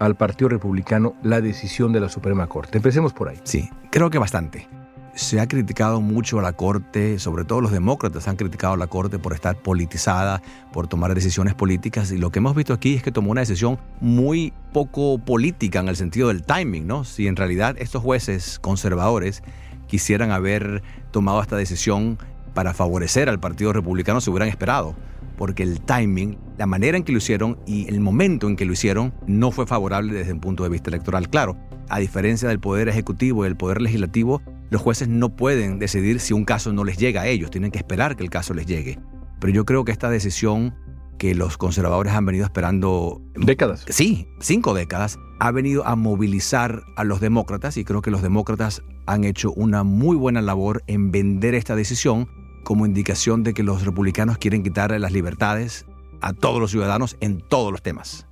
al 0.00 0.16
Partido 0.16 0.48
Republicano 0.48 1.14
la 1.22 1.40
decisión 1.40 1.92
de 1.92 2.00
la 2.00 2.08
Suprema 2.08 2.48
Corte? 2.48 2.76
Empecemos 2.76 3.12
por 3.12 3.28
ahí. 3.28 3.38
Sí, 3.44 3.70
creo 3.92 4.10
que 4.10 4.18
bastante. 4.18 4.66
Se 5.14 5.40
ha 5.40 5.46
criticado 5.46 6.00
mucho 6.00 6.38
a 6.38 6.42
la 6.42 6.52
Corte, 6.52 7.18
sobre 7.18 7.44
todo 7.44 7.60
los 7.60 7.70
demócratas 7.70 8.26
han 8.28 8.36
criticado 8.36 8.74
a 8.74 8.76
la 8.76 8.86
Corte 8.86 9.18
por 9.18 9.32
estar 9.32 9.56
politizada, 9.56 10.42
por 10.72 10.88
tomar 10.88 11.14
decisiones 11.14 11.54
políticas, 11.54 12.10
y 12.10 12.18
lo 12.18 12.30
que 12.30 12.40
hemos 12.40 12.54
visto 12.54 12.72
aquí 12.72 12.94
es 12.94 13.02
que 13.02 13.12
tomó 13.12 13.30
una 13.30 13.40
decisión 13.40 13.78
muy 14.00 14.52
poco 14.72 15.18
política 15.18 15.80
en 15.80 15.88
el 15.88 15.96
sentido 15.96 16.28
del 16.28 16.42
timing, 16.42 16.86
¿no? 16.86 17.04
Si 17.04 17.26
en 17.26 17.36
realidad 17.36 17.76
estos 17.78 18.02
jueces 18.02 18.58
conservadores 18.58 19.42
quisieran 19.86 20.30
haber 20.30 20.82
tomado 21.12 21.40
esta 21.40 21.56
decisión 21.56 22.18
para 22.52 22.74
favorecer 22.74 23.28
al 23.28 23.38
Partido 23.38 23.72
Republicano, 23.72 24.20
se 24.20 24.30
hubieran 24.30 24.48
esperado, 24.48 24.94
porque 25.36 25.62
el 25.62 25.80
timing, 25.80 26.38
la 26.58 26.66
manera 26.66 26.96
en 26.96 27.04
que 27.04 27.12
lo 27.12 27.18
hicieron 27.18 27.58
y 27.66 27.88
el 27.88 28.00
momento 28.00 28.48
en 28.48 28.56
que 28.56 28.64
lo 28.64 28.72
hicieron 28.72 29.12
no 29.26 29.50
fue 29.50 29.66
favorable 29.66 30.12
desde 30.12 30.32
un 30.32 30.40
punto 30.40 30.64
de 30.64 30.70
vista 30.70 30.90
electoral. 30.90 31.28
Claro, 31.28 31.56
a 31.88 31.98
diferencia 31.98 32.48
del 32.48 32.60
Poder 32.60 32.88
Ejecutivo 32.88 33.44
y 33.44 33.48
del 33.48 33.56
Poder 33.56 33.80
Legislativo, 33.80 34.42
los 34.74 34.82
jueces 34.82 35.06
no 35.06 35.36
pueden 35.36 35.78
decidir 35.78 36.18
si 36.18 36.34
un 36.34 36.44
caso 36.44 36.72
no 36.72 36.82
les 36.82 36.96
llega 36.96 37.22
a 37.22 37.28
ellos, 37.28 37.48
tienen 37.52 37.70
que 37.70 37.78
esperar 37.78 38.16
que 38.16 38.24
el 38.24 38.28
caso 38.28 38.54
les 38.54 38.66
llegue. 38.66 38.98
Pero 39.38 39.52
yo 39.52 39.64
creo 39.64 39.84
que 39.84 39.92
esta 39.92 40.10
decisión 40.10 40.74
que 41.16 41.36
los 41.36 41.56
conservadores 41.56 42.12
han 42.12 42.26
venido 42.26 42.44
esperando... 42.44 43.22
Décadas. 43.36 43.84
Sí, 43.88 44.26
cinco 44.40 44.74
décadas, 44.74 45.16
ha 45.38 45.52
venido 45.52 45.86
a 45.86 45.94
movilizar 45.94 46.82
a 46.96 47.04
los 47.04 47.20
demócratas 47.20 47.76
y 47.76 47.84
creo 47.84 48.02
que 48.02 48.10
los 48.10 48.20
demócratas 48.20 48.82
han 49.06 49.22
hecho 49.22 49.52
una 49.52 49.84
muy 49.84 50.16
buena 50.16 50.42
labor 50.42 50.82
en 50.88 51.12
vender 51.12 51.54
esta 51.54 51.76
decisión 51.76 52.28
como 52.64 52.84
indicación 52.84 53.44
de 53.44 53.54
que 53.54 53.62
los 53.62 53.84
republicanos 53.84 54.38
quieren 54.38 54.64
quitarle 54.64 54.98
las 54.98 55.12
libertades 55.12 55.86
a 56.20 56.32
todos 56.32 56.60
los 56.60 56.72
ciudadanos 56.72 57.16
en 57.20 57.40
todos 57.48 57.70
los 57.70 57.80
temas. 57.80 58.26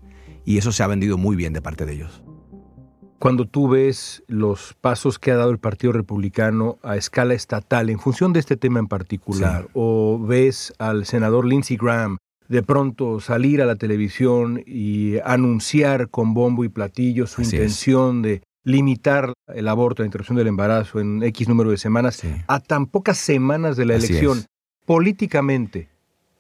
Y 0.45 0.59
eso 0.59 0.73
se 0.73 0.83
ha 0.83 0.89
vendido 0.89 1.19
muy 1.19 1.37
bien 1.37 1.53
de 1.53 1.63
parte 1.63 1.87
de 1.87 1.93
ellos 1.93 2.22
cuando 3.23 3.47
tú 3.47 3.69
ves 3.69 4.25
los 4.27 4.75
pasos 4.81 5.21
que 5.21 5.31
ha 5.31 5.37
dado 5.37 5.53
el 5.53 5.59
Partido 5.59 5.93
Republicano 5.93 6.81
a 6.83 6.97
escala 6.97 7.35
estatal 7.35 7.89
en 7.89 8.01
función 8.01 8.33
de 8.33 8.41
este 8.41 8.57
tema 8.57 8.81
en 8.81 8.89
particular, 8.89 9.69
o 9.75 10.19
ves 10.19 10.75
al 10.81 11.07
senador 11.07 11.47
Lindsey 11.47 11.77
Graham 11.77 12.17
de 12.49 12.65
pronto 12.65 13.21
salir 13.21 13.63
a 13.63 13.65
la 13.65 13.77
televisión 13.77 14.61
y 14.67 15.19
anunciar 15.25 16.09
con 16.09 16.35
bombo 16.35 16.65
y 16.65 16.69
platillo 16.69 17.29
su 17.29 17.43
intención 17.43 18.23
de 18.23 18.43
limitar 18.65 19.33
el 19.55 19.69
aborto, 19.69 20.03
la 20.03 20.07
interrupción 20.09 20.37
del 20.37 20.49
embarazo 20.49 20.99
en 20.99 21.23
X 21.23 21.49
número 21.49 21.71
de 21.71 21.77
semanas, 21.77 22.21
a 22.49 22.59
tan 22.59 22.87
pocas 22.87 23.19
semanas 23.19 23.77
de 23.77 23.87
la 23.87 23.95
elección, 23.95 24.47
políticamente, 24.85 25.91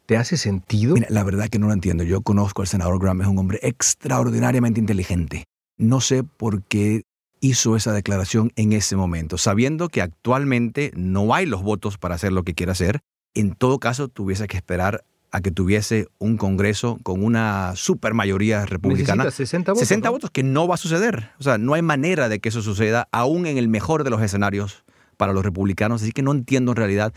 ¿te 0.07 0.17
hace 0.17 0.37
sentido? 0.37 0.95
Mira, 0.95 1.07
la 1.11 1.23
verdad 1.23 1.49
que 1.49 1.61
no 1.61 1.69
lo 1.69 1.75
entiendo. 1.75 2.03
Yo 2.03 2.23
conozco 2.23 2.63
al 2.63 2.67
senador 2.67 2.99
Graham, 3.01 3.21
es 3.21 3.29
un 3.29 3.39
hombre 3.39 3.61
extraordinariamente 3.63 4.81
inteligente. 4.81 5.45
No 5.83 6.01
sé 6.01 6.23
por 6.23 6.63
qué 6.63 7.03
hizo 7.41 7.75
esa 7.75 7.93
declaración 7.93 8.53
en 8.55 8.73
ese 8.73 8.95
momento, 8.95 9.37
sabiendo 9.37 9.89
que 9.89 10.01
actualmente 10.01 10.93
no 10.95 11.35
hay 11.35 11.45
los 11.45 11.65
votos 11.65 11.99
para 11.99 12.15
hacer 12.15 12.31
lo 12.33 12.45
que 12.45 12.55
quiere 12.55 12.71
hacer. 12.71 13.01
En 13.35 13.57
todo 13.57 13.81
caso, 13.81 14.07
tuviese 14.07 14.47
que 14.47 14.57
esperar 14.57 15.03
a 15.33 15.41
que 15.41 15.51
tuviese 15.51 16.07
un 16.19 16.37
Congreso 16.37 17.01
con 17.03 17.25
una 17.25 17.73
supermayoría 17.75 18.65
republicana. 18.65 19.29
60 19.29 19.73
votos. 19.73 19.89
60 19.89 20.11
votos, 20.11 20.31
que 20.31 20.45
no 20.45 20.69
va 20.69 20.77
a 20.77 20.79
suceder. 20.79 21.31
O 21.41 21.43
sea, 21.43 21.59
no 21.59 21.75
hay 21.75 21.83
manera 21.83 22.29
de 22.29 22.39
que 22.39 22.51
eso 22.51 22.63
suceda, 22.63 23.09
aún 23.11 23.47
en 23.47 23.59
el 23.59 23.67
mejor 23.67 24.05
de 24.05 24.11
los 24.11 24.23
escenarios 24.23 24.85
para 25.17 25.33
los 25.33 25.43
republicanos. 25.45 26.03
Así 26.03 26.13
que 26.13 26.23
no 26.23 26.31
entiendo 26.31 26.71
en 26.71 26.77
realidad 26.77 27.13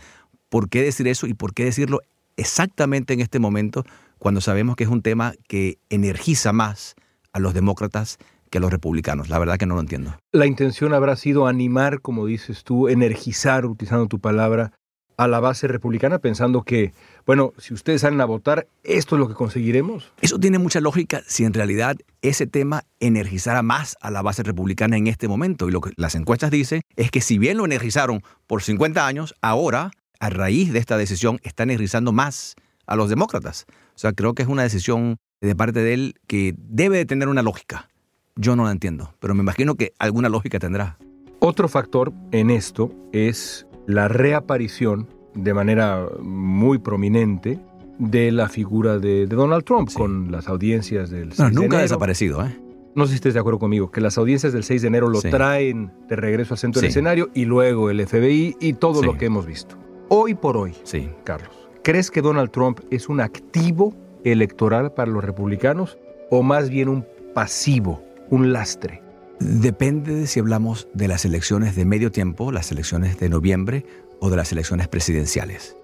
por 0.48 0.68
qué 0.68 0.82
decir 0.82 1.06
eso 1.06 1.28
y 1.28 1.34
por 1.34 1.54
qué 1.54 1.64
decirlo 1.64 2.00
exactamente 2.36 3.14
en 3.14 3.20
este 3.20 3.38
momento, 3.38 3.84
cuando 4.18 4.40
sabemos 4.40 4.74
que 4.74 4.82
es 4.82 4.90
un 4.90 5.02
tema 5.02 5.34
que 5.46 5.78
energiza 5.88 6.52
más 6.52 6.96
a 7.32 7.38
los 7.38 7.54
demócratas 7.54 8.18
que 8.50 8.58
a 8.58 8.60
los 8.60 8.70
republicanos. 8.70 9.28
La 9.28 9.38
verdad 9.38 9.58
que 9.58 9.66
no 9.66 9.74
lo 9.74 9.80
entiendo. 9.80 10.16
La 10.32 10.46
intención 10.46 10.94
habrá 10.94 11.16
sido 11.16 11.46
animar, 11.46 12.00
como 12.00 12.26
dices 12.26 12.64
tú, 12.64 12.88
energizar, 12.88 13.66
utilizando 13.66 14.06
tu 14.06 14.18
palabra, 14.18 14.72
a 15.16 15.28
la 15.28 15.40
base 15.40 15.66
republicana 15.66 16.18
pensando 16.18 16.62
que, 16.62 16.92
bueno, 17.24 17.52
si 17.58 17.74
ustedes 17.74 18.02
salen 18.02 18.20
a 18.20 18.24
votar, 18.24 18.68
esto 18.84 19.16
es 19.16 19.20
lo 19.20 19.28
que 19.28 19.34
conseguiremos? 19.34 20.12
Eso 20.20 20.38
tiene 20.38 20.58
mucha 20.58 20.80
lógica 20.80 21.22
si 21.26 21.44
en 21.44 21.54
realidad 21.54 21.96
ese 22.22 22.46
tema 22.46 22.84
energizara 23.00 23.62
más 23.62 23.96
a 24.00 24.10
la 24.10 24.22
base 24.22 24.42
republicana 24.42 24.96
en 24.96 25.06
este 25.06 25.28
momento. 25.28 25.68
Y 25.68 25.72
lo 25.72 25.80
que 25.80 25.92
las 25.96 26.14
encuestas 26.14 26.50
dicen 26.50 26.82
es 26.96 27.10
que 27.10 27.20
si 27.20 27.38
bien 27.38 27.56
lo 27.56 27.64
energizaron 27.64 28.22
por 28.46 28.62
50 28.62 29.06
años, 29.06 29.34
ahora, 29.40 29.90
a 30.20 30.30
raíz 30.30 30.72
de 30.72 30.78
esta 30.78 30.96
decisión, 30.96 31.40
está 31.42 31.62
energizando 31.62 32.12
más 32.12 32.54
a 32.86 32.96
los 32.96 33.08
demócratas. 33.08 33.66
O 33.94 33.98
sea, 33.98 34.12
creo 34.12 34.34
que 34.34 34.42
es 34.42 34.48
una 34.48 34.62
decisión 34.62 35.16
de 35.40 35.56
parte 35.56 35.80
de 35.80 35.94
él 35.94 36.14
que 36.26 36.54
debe 36.58 36.98
de 36.98 37.06
tener 37.06 37.28
una 37.28 37.42
lógica. 37.42 37.88
Yo 38.36 38.54
no 38.54 38.64
la 38.64 38.72
entiendo, 38.72 39.14
pero 39.18 39.34
me 39.34 39.40
imagino 39.40 39.76
que 39.76 39.94
alguna 39.98 40.28
lógica 40.28 40.58
tendrá. 40.58 40.98
Otro 41.38 41.68
factor 41.68 42.12
en 42.32 42.50
esto 42.50 42.92
es 43.12 43.66
la 43.86 44.08
reaparición 44.08 45.08
de 45.34 45.54
manera 45.54 46.06
muy 46.20 46.78
prominente 46.78 47.58
de 47.98 48.30
la 48.32 48.48
figura 48.48 48.98
de, 48.98 49.26
Donald 49.26 49.64
Trump 49.64 49.90
con 49.92 50.30
las 50.30 50.48
audiencias 50.48 51.08
del 51.08 51.32
6 51.32 51.52
nunca 51.52 51.78
ha 51.78 51.82
desaparecido, 51.82 52.44
¿eh? 52.44 52.60
No 52.94 53.04
sé 53.04 53.10
si 53.10 53.14
estés 53.16 53.34
de 53.34 53.40
acuerdo 53.40 53.58
conmigo, 53.58 53.90
que 53.90 54.00
las 54.00 54.16
audiencias 54.16 54.52
del 54.52 54.64
6 54.64 54.82
de 54.82 54.88
enero 54.88 55.08
lo 55.08 55.20
traen 55.20 55.92
de 56.08 56.16
regreso 56.16 56.54
al 56.54 56.58
centro 56.58 56.80
del 56.80 56.90
escenario 56.90 57.30
y 57.34 57.44
luego 57.44 57.90
el 57.90 58.06
FBI 58.06 58.56
y 58.58 58.72
todo 58.74 59.02
lo 59.02 59.18
que 59.18 59.26
hemos 59.26 59.44
visto. 59.44 59.76
Hoy 60.08 60.34
por 60.34 60.56
hoy, 60.56 60.72
sí. 60.82 61.10
Carlos, 61.24 61.50
¿crees 61.82 62.10
que 62.10 62.22
Donald 62.22 62.50
Trump 62.50 62.80
es 62.90 63.08
un 63.08 63.20
activo 63.20 63.94
electoral 64.24 64.92
para 64.94 65.10
los 65.10 65.22
republicanos 65.22 65.98
o 66.30 66.42
más 66.42 66.70
bien 66.70 66.88
un 66.88 67.04
pasivo, 67.34 68.02
un 68.30 68.52
lastre? 68.52 69.02
Depende 69.40 70.14
de 70.14 70.26
si 70.26 70.40
hablamos 70.40 70.88
de 70.94 71.08
las 71.08 71.24
elecciones 71.24 71.76
de 71.76 71.84
medio 71.84 72.10
tiempo, 72.10 72.52
las 72.52 72.72
elecciones 72.72 73.18
de 73.18 73.28
noviembre 73.28 73.84
o 74.20 74.30
de 74.30 74.36
las 74.36 74.52
elecciones 74.52 74.88
presidenciales. 74.88 75.76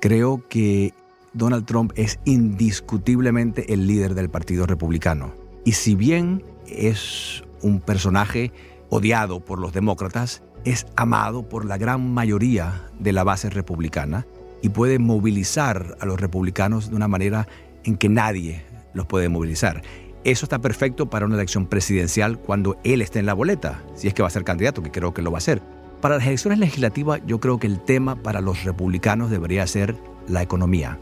Creo 0.00 0.46
que 0.48 0.94
Donald 1.32 1.66
Trump 1.66 1.92
es 1.96 2.18
indiscutiblemente 2.24 3.72
el 3.72 3.86
líder 3.86 4.14
del 4.14 4.30
Partido 4.30 4.66
Republicano. 4.66 5.34
Y 5.64 5.72
si 5.72 5.94
bien 5.94 6.42
es 6.66 7.44
un 7.62 7.80
personaje 7.80 8.52
odiado 8.88 9.40
por 9.40 9.58
los 9.58 9.72
demócratas, 9.72 10.42
es 10.64 10.86
amado 10.96 11.48
por 11.48 11.64
la 11.64 11.78
gran 11.78 12.12
mayoría 12.12 12.88
de 12.98 13.12
la 13.12 13.24
base 13.24 13.50
republicana 13.50 14.26
y 14.62 14.68
puede 14.70 14.98
movilizar 14.98 15.96
a 16.00 16.06
los 16.06 16.20
republicanos 16.20 16.90
de 16.90 16.96
una 16.96 17.08
manera 17.08 17.48
en 17.84 17.96
que 17.96 18.08
nadie 18.08 18.62
los 18.92 19.06
puede 19.06 19.28
movilizar. 19.28 19.82
Eso 20.22 20.44
está 20.44 20.58
perfecto 20.58 21.08
para 21.08 21.24
una 21.24 21.36
elección 21.36 21.66
presidencial 21.66 22.38
cuando 22.38 22.76
él 22.84 23.00
esté 23.00 23.20
en 23.20 23.26
la 23.26 23.32
boleta, 23.32 23.82
si 23.94 24.06
es 24.06 24.12
que 24.12 24.20
va 24.20 24.28
a 24.28 24.30
ser 24.30 24.44
candidato, 24.44 24.82
que 24.82 24.90
creo 24.90 25.14
que 25.14 25.22
lo 25.22 25.30
va 25.32 25.38
a 25.38 25.42
ser. 25.42 25.62
Para 26.02 26.16
las 26.16 26.26
elecciones 26.26 26.58
legislativas 26.58 27.22
yo 27.26 27.40
creo 27.40 27.58
que 27.58 27.66
el 27.66 27.80
tema 27.80 28.16
para 28.16 28.42
los 28.42 28.64
republicanos 28.64 29.30
debería 29.30 29.66
ser 29.66 29.94
la 30.28 30.42
economía, 30.42 30.98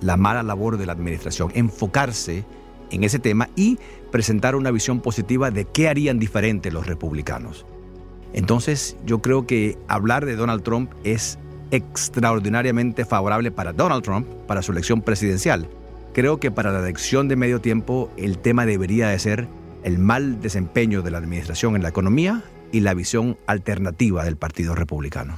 la 0.00 0.16
mala 0.16 0.42
labor 0.42 0.78
de 0.78 0.86
la 0.86 0.92
administración, 0.92 1.52
enfocarse 1.54 2.44
en 2.90 3.04
ese 3.04 3.18
tema 3.18 3.50
y 3.56 3.78
presentar 4.10 4.56
una 4.56 4.70
visión 4.70 5.00
positiva 5.00 5.50
de 5.50 5.66
qué 5.66 5.88
harían 5.88 6.18
diferente 6.18 6.72
los 6.72 6.86
republicanos. 6.86 7.66
Entonces 8.32 8.96
yo 9.04 9.20
creo 9.20 9.46
que 9.46 9.76
hablar 9.86 10.24
de 10.24 10.34
Donald 10.34 10.62
Trump 10.62 10.92
es 11.04 11.38
extraordinariamente 11.70 13.04
favorable 13.04 13.50
para 13.50 13.74
Donald 13.74 14.02
Trump, 14.02 14.26
para 14.46 14.62
su 14.62 14.72
elección 14.72 15.02
presidencial 15.02 15.68
Creo 16.12 16.38
que 16.38 16.50
para 16.50 16.72
la 16.72 16.80
elección 16.80 17.26
de 17.28 17.36
medio 17.36 17.60
tiempo 17.60 18.10
el 18.18 18.38
tema 18.38 18.66
debería 18.66 19.08
de 19.08 19.18
ser 19.18 19.48
el 19.82 19.98
mal 19.98 20.40
desempeño 20.42 21.02
de 21.02 21.10
la 21.10 21.18
administración 21.18 21.74
en 21.74 21.82
la 21.82 21.88
economía 21.88 22.42
y 22.70 22.80
la 22.80 22.94
visión 22.94 23.38
alternativa 23.46 24.24
del 24.24 24.36
Partido 24.36 24.74
Republicano. 24.74 25.36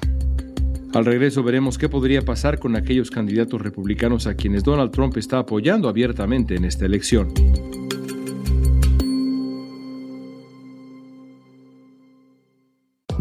Al 0.93 1.05
regreso 1.05 1.43
veremos 1.43 1.79
qué 1.79 1.89
podría 1.89 2.23
pasar 2.23 2.59
con 2.59 2.77
aquellos 2.77 3.11
candidatos 3.11 3.61
republicanos 3.63 4.27
a 4.27 4.35
quienes 4.35 4.63
Donald 4.63 4.91
Trump 4.93 5.17
está 5.17 5.39
apoyando 5.39 5.89
abiertamente 5.89 6.55
en 6.57 6.65
esta 6.65 6.87
elección. 6.87 7.33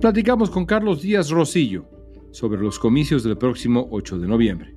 Platicamos 0.00 0.48
con 0.48 0.64
Carlos 0.64 1.02
Díaz 1.02 1.28
Rosillo 1.28 1.84
sobre 2.30 2.62
los 2.62 2.78
comicios 2.78 3.22
del 3.22 3.36
próximo 3.36 3.86
8 3.90 4.18
de 4.18 4.28
noviembre. 4.28 4.74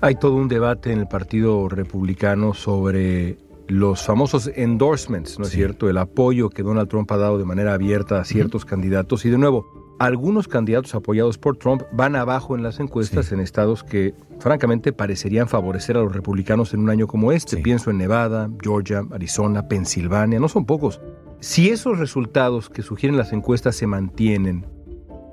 Hay 0.00 0.14
todo 0.14 0.36
un 0.36 0.46
debate 0.46 0.92
en 0.92 1.00
el 1.00 1.08
Partido 1.08 1.68
Republicano 1.68 2.54
sobre 2.54 3.38
los 3.66 4.04
famosos 4.04 4.48
endorsements, 4.54 5.40
¿no 5.40 5.46
es 5.46 5.50
cierto? 5.50 5.90
El 5.90 5.98
apoyo 5.98 6.48
que 6.48 6.62
Donald 6.62 6.88
Trump 6.88 7.10
ha 7.10 7.16
dado 7.16 7.38
de 7.38 7.44
manera 7.44 7.74
abierta 7.74 8.20
a 8.20 8.24
ciertos 8.24 8.64
candidatos. 8.64 9.24
Y 9.24 9.30
de 9.30 9.38
nuevo, 9.38 9.66
algunos 9.98 10.46
candidatos 10.46 10.94
apoyados 10.94 11.36
por 11.36 11.56
Trump 11.56 11.82
van 11.92 12.14
abajo 12.14 12.54
en 12.54 12.62
las 12.62 12.78
encuestas 12.78 13.32
en 13.32 13.40
estados 13.40 13.82
que, 13.82 14.14
francamente, 14.38 14.92
parecerían 14.92 15.48
favorecer 15.48 15.96
a 15.96 16.02
los 16.02 16.14
republicanos 16.14 16.72
en 16.72 16.80
un 16.80 16.90
año 16.90 17.08
como 17.08 17.32
este. 17.32 17.56
Pienso 17.56 17.90
en 17.90 17.98
Nevada, 17.98 18.48
Georgia, 18.62 19.02
Arizona, 19.10 19.66
Pensilvania, 19.66 20.38
no 20.38 20.46
son 20.46 20.66
pocos. 20.66 21.00
Si 21.46 21.68
esos 21.68 22.00
resultados 22.00 22.68
que 22.68 22.82
sugieren 22.82 23.16
las 23.16 23.32
encuestas 23.32 23.76
se 23.76 23.86
mantienen, 23.86 24.66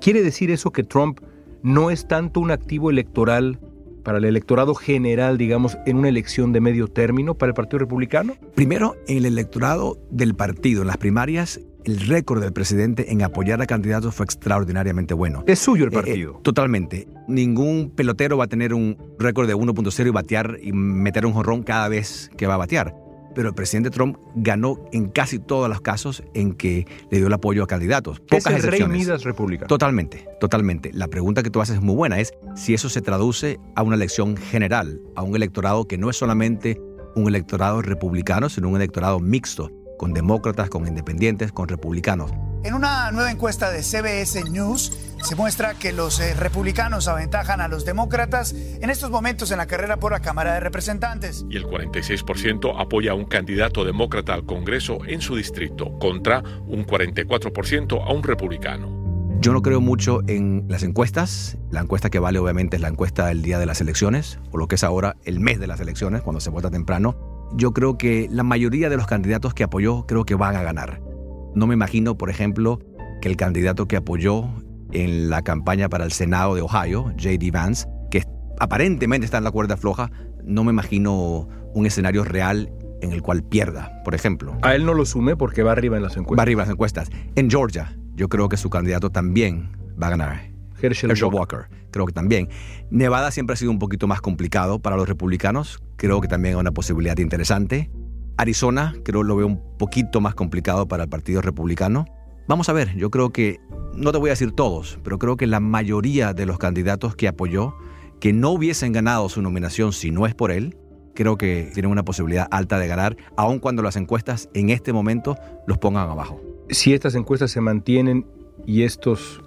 ¿quiere 0.00 0.22
decir 0.22 0.52
eso 0.52 0.70
que 0.70 0.84
Trump 0.84 1.18
no 1.64 1.90
es 1.90 2.06
tanto 2.06 2.38
un 2.38 2.52
activo 2.52 2.88
electoral 2.88 3.58
para 4.04 4.18
el 4.18 4.24
electorado 4.24 4.76
general, 4.76 5.38
digamos, 5.38 5.76
en 5.86 5.96
una 5.96 6.08
elección 6.08 6.52
de 6.52 6.60
medio 6.60 6.86
término 6.86 7.34
para 7.34 7.50
el 7.50 7.54
Partido 7.54 7.80
Republicano? 7.80 8.36
Primero, 8.54 8.94
en 9.08 9.16
el 9.16 9.26
electorado 9.26 9.98
del 10.12 10.36
partido, 10.36 10.82
en 10.82 10.86
las 10.86 10.98
primarias, 10.98 11.60
el 11.84 11.98
récord 12.06 12.40
del 12.40 12.52
presidente 12.52 13.10
en 13.10 13.22
apoyar 13.22 13.60
a 13.60 13.66
candidatos 13.66 14.14
fue 14.14 14.24
extraordinariamente 14.24 15.14
bueno. 15.14 15.42
Es 15.48 15.58
suyo 15.58 15.84
el 15.84 15.90
partido. 15.90 16.34
Eh, 16.36 16.40
totalmente. 16.44 17.08
Ningún 17.26 17.90
pelotero 17.90 18.38
va 18.38 18.44
a 18.44 18.48
tener 18.48 18.72
un 18.72 18.96
récord 19.18 19.48
de 19.48 19.56
1.0 19.56 20.06
y 20.06 20.10
batear 20.10 20.58
y 20.62 20.72
meter 20.72 21.26
un 21.26 21.32
jorrón 21.32 21.64
cada 21.64 21.88
vez 21.88 22.30
que 22.36 22.46
va 22.46 22.54
a 22.54 22.58
batear 22.58 23.03
pero 23.34 23.48
el 23.48 23.54
presidente 23.54 23.90
Trump 23.90 24.18
ganó 24.34 24.78
en 24.92 25.08
casi 25.08 25.38
todos 25.38 25.68
los 25.68 25.80
casos 25.80 26.22
en 26.34 26.54
que 26.54 26.86
le 27.10 27.18
dio 27.18 27.26
el 27.26 27.32
apoyo 27.32 27.62
a 27.62 27.66
candidatos. 27.66 28.20
Pocas 28.20 28.46
es 28.46 28.64
el 28.64 28.70
Rey 28.70 28.86
Midas 28.86 29.24
republicano. 29.24 29.68
Totalmente, 29.68 30.26
totalmente. 30.40 30.90
La 30.92 31.08
pregunta 31.08 31.42
que 31.42 31.50
tú 31.50 31.60
haces 31.60 31.76
es 31.76 31.82
muy 31.82 31.94
buena, 31.94 32.20
es 32.20 32.32
si 32.54 32.74
eso 32.74 32.88
se 32.88 33.02
traduce 33.02 33.58
a 33.74 33.82
una 33.82 33.96
elección 33.96 34.36
general, 34.36 35.00
a 35.16 35.22
un 35.22 35.34
electorado 35.36 35.86
que 35.86 35.98
no 35.98 36.10
es 36.10 36.16
solamente 36.16 36.80
un 37.14 37.28
electorado 37.28 37.82
republicano, 37.82 38.48
sino 38.48 38.68
un 38.68 38.76
electorado 38.76 39.20
mixto, 39.20 39.70
con 39.98 40.12
demócratas, 40.12 40.68
con 40.68 40.86
independientes, 40.86 41.52
con 41.52 41.68
republicanos. 41.68 42.32
En 42.64 42.72
una 42.72 43.10
nueva 43.12 43.30
encuesta 43.30 43.70
de 43.70 43.82
CBS 43.82 44.42
News 44.50 44.90
se 45.22 45.36
muestra 45.36 45.74
que 45.74 45.92
los 45.92 46.18
eh, 46.18 46.32
republicanos 46.32 47.08
aventajan 47.08 47.60
a 47.60 47.68
los 47.68 47.84
demócratas 47.84 48.54
en 48.54 48.88
estos 48.88 49.10
momentos 49.10 49.50
en 49.50 49.58
la 49.58 49.66
carrera 49.66 49.98
por 49.98 50.12
la 50.12 50.20
Cámara 50.20 50.54
de 50.54 50.60
Representantes. 50.60 51.44
Y 51.50 51.58
el 51.58 51.66
46% 51.66 52.74
apoya 52.80 53.12
a 53.12 53.14
un 53.14 53.26
candidato 53.26 53.84
demócrata 53.84 54.32
al 54.32 54.46
Congreso 54.46 55.04
en 55.06 55.20
su 55.20 55.36
distrito, 55.36 55.98
contra 55.98 56.42
un 56.66 56.86
44% 56.86 58.02
a 58.02 58.10
un 58.10 58.22
republicano. 58.22 59.04
Yo 59.40 59.52
no 59.52 59.60
creo 59.60 59.82
mucho 59.82 60.22
en 60.26 60.64
las 60.66 60.84
encuestas. 60.84 61.58
La 61.70 61.82
encuesta 61.82 62.08
que 62.08 62.18
vale 62.18 62.38
obviamente 62.38 62.76
es 62.76 62.82
la 62.82 62.88
encuesta 62.88 63.26
del 63.26 63.42
día 63.42 63.58
de 63.58 63.66
las 63.66 63.82
elecciones, 63.82 64.38
o 64.52 64.56
lo 64.56 64.68
que 64.68 64.76
es 64.76 64.84
ahora 64.84 65.16
el 65.24 65.38
mes 65.38 65.60
de 65.60 65.66
las 65.66 65.80
elecciones, 65.80 66.22
cuando 66.22 66.40
se 66.40 66.48
vota 66.48 66.70
temprano. 66.70 67.14
Yo 67.52 67.74
creo 67.74 67.98
que 67.98 68.26
la 68.30 68.42
mayoría 68.42 68.88
de 68.88 68.96
los 68.96 69.06
candidatos 69.06 69.52
que 69.52 69.64
apoyó 69.64 70.06
creo 70.06 70.24
que 70.24 70.34
van 70.34 70.56
a 70.56 70.62
ganar. 70.62 71.13
No 71.54 71.66
me 71.66 71.74
imagino, 71.74 72.16
por 72.16 72.30
ejemplo, 72.30 72.80
que 73.20 73.28
el 73.28 73.36
candidato 73.36 73.86
que 73.86 73.96
apoyó 73.96 74.48
en 74.92 75.30
la 75.30 75.42
campaña 75.42 75.88
para 75.88 76.04
el 76.04 76.12
Senado 76.12 76.54
de 76.54 76.62
Ohio, 76.62 77.04
J.D. 77.18 77.50
Vance, 77.50 77.86
que 78.10 78.24
aparentemente 78.58 79.24
está 79.24 79.38
en 79.38 79.44
la 79.44 79.50
cuerda 79.50 79.76
floja, 79.76 80.10
no 80.44 80.64
me 80.64 80.72
imagino 80.72 81.48
un 81.74 81.86
escenario 81.86 82.24
real 82.24 82.72
en 83.02 83.12
el 83.12 83.22
cual 83.22 83.42
pierda, 83.42 84.02
por 84.04 84.14
ejemplo. 84.14 84.56
A 84.62 84.74
él 84.74 84.84
no 84.84 84.94
lo 84.94 85.04
sume 85.04 85.36
porque 85.36 85.62
va 85.62 85.72
arriba 85.72 85.96
en 85.96 86.02
las 86.02 86.16
encuestas. 86.16 86.38
Va 86.38 86.42
arriba 86.42 86.62
en 86.62 86.68
las 86.68 86.72
encuestas. 86.74 87.10
En 87.34 87.50
Georgia, 87.50 87.96
yo 88.14 88.28
creo 88.28 88.48
que 88.48 88.56
su 88.56 88.70
candidato 88.70 89.10
también 89.10 89.76
va 90.00 90.08
a 90.08 90.10
ganar. 90.10 90.54
Herschel, 90.80 91.12
Walker. 91.32 91.66
Creo 91.90 92.06
que 92.06 92.12
también. 92.12 92.48
Nevada 92.90 93.30
siempre 93.30 93.54
ha 93.54 93.56
sido 93.56 93.70
un 93.70 93.78
poquito 93.78 94.06
más 94.06 94.20
complicado 94.20 94.80
para 94.80 94.96
los 94.96 95.08
republicanos. 95.08 95.82
Creo 95.96 96.20
que 96.20 96.28
también 96.28 96.54
es 96.54 96.60
una 96.60 96.72
posibilidad 96.72 97.16
interesante. 97.18 97.90
Arizona, 98.36 98.94
creo 99.04 99.22
lo 99.22 99.36
veo 99.36 99.46
un 99.46 99.60
poquito 99.78 100.20
más 100.20 100.34
complicado 100.34 100.88
para 100.88 101.04
el 101.04 101.08
Partido 101.08 101.40
Republicano. 101.40 102.06
Vamos 102.48 102.68
a 102.68 102.72
ver, 102.72 102.94
yo 102.96 103.10
creo 103.10 103.30
que, 103.30 103.60
no 103.94 104.12
te 104.12 104.18
voy 104.18 104.30
a 104.30 104.32
decir 104.32 104.52
todos, 104.52 104.98
pero 105.02 105.18
creo 105.18 105.36
que 105.36 105.46
la 105.46 105.60
mayoría 105.60 106.34
de 106.34 106.46
los 106.46 106.58
candidatos 106.58 107.16
que 107.16 107.28
apoyó, 107.28 107.74
que 108.20 108.32
no 108.32 108.50
hubiesen 108.50 108.92
ganado 108.92 109.28
su 109.28 109.40
nominación 109.40 109.92
si 109.92 110.10
no 110.10 110.26
es 110.26 110.34
por 110.34 110.50
él, 110.50 110.76
creo 111.14 111.38
que 111.38 111.70
tienen 111.72 111.90
una 111.90 112.04
posibilidad 112.04 112.48
alta 112.50 112.78
de 112.78 112.88
ganar, 112.88 113.16
aun 113.36 113.60
cuando 113.60 113.82
las 113.82 113.96
encuestas 113.96 114.48
en 114.52 114.70
este 114.70 114.92
momento 114.92 115.36
los 115.66 115.78
pongan 115.78 116.10
abajo. 116.10 116.40
Si 116.70 116.92
estas 116.92 117.14
encuestas 117.14 117.50
se 117.50 117.60
mantienen 117.60 118.26
y 118.66 118.82
estos 118.82 119.42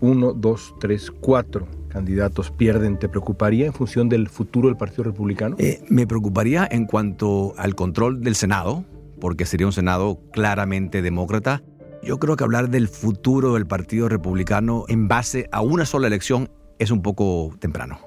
1, 0.00 0.34
2, 0.34 0.74
3, 0.80 1.10
4 1.20 1.81
candidatos 1.92 2.50
pierden, 2.50 2.98
¿te 2.98 3.08
preocuparía 3.08 3.66
en 3.66 3.72
función 3.72 4.08
del 4.08 4.28
futuro 4.28 4.68
del 4.68 4.76
Partido 4.76 5.04
Republicano? 5.04 5.56
Eh, 5.58 5.84
me 5.88 6.06
preocuparía 6.06 6.66
en 6.70 6.86
cuanto 6.86 7.54
al 7.56 7.74
control 7.74 8.22
del 8.22 8.34
Senado, 8.34 8.84
porque 9.20 9.46
sería 9.46 9.66
un 9.66 9.72
Senado 9.72 10.18
claramente 10.32 11.02
demócrata. 11.02 11.62
Yo 12.02 12.18
creo 12.18 12.36
que 12.36 12.44
hablar 12.44 12.70
del 12.70 12.88
futuro 12.88 13.54
del 13.54 13.66
Partido 13.66 14.08
Republicano 14.08 14.84
en 14.88 15.06
base 15.06 15.48
a 15.52 15.60
una 15.60 15.84
sola 15.84 16.08
elección 16.08 16.50
es 16.78 16.90
un 16.90 17.02
poco 17.02 17.54
temprano. 17.60 18.00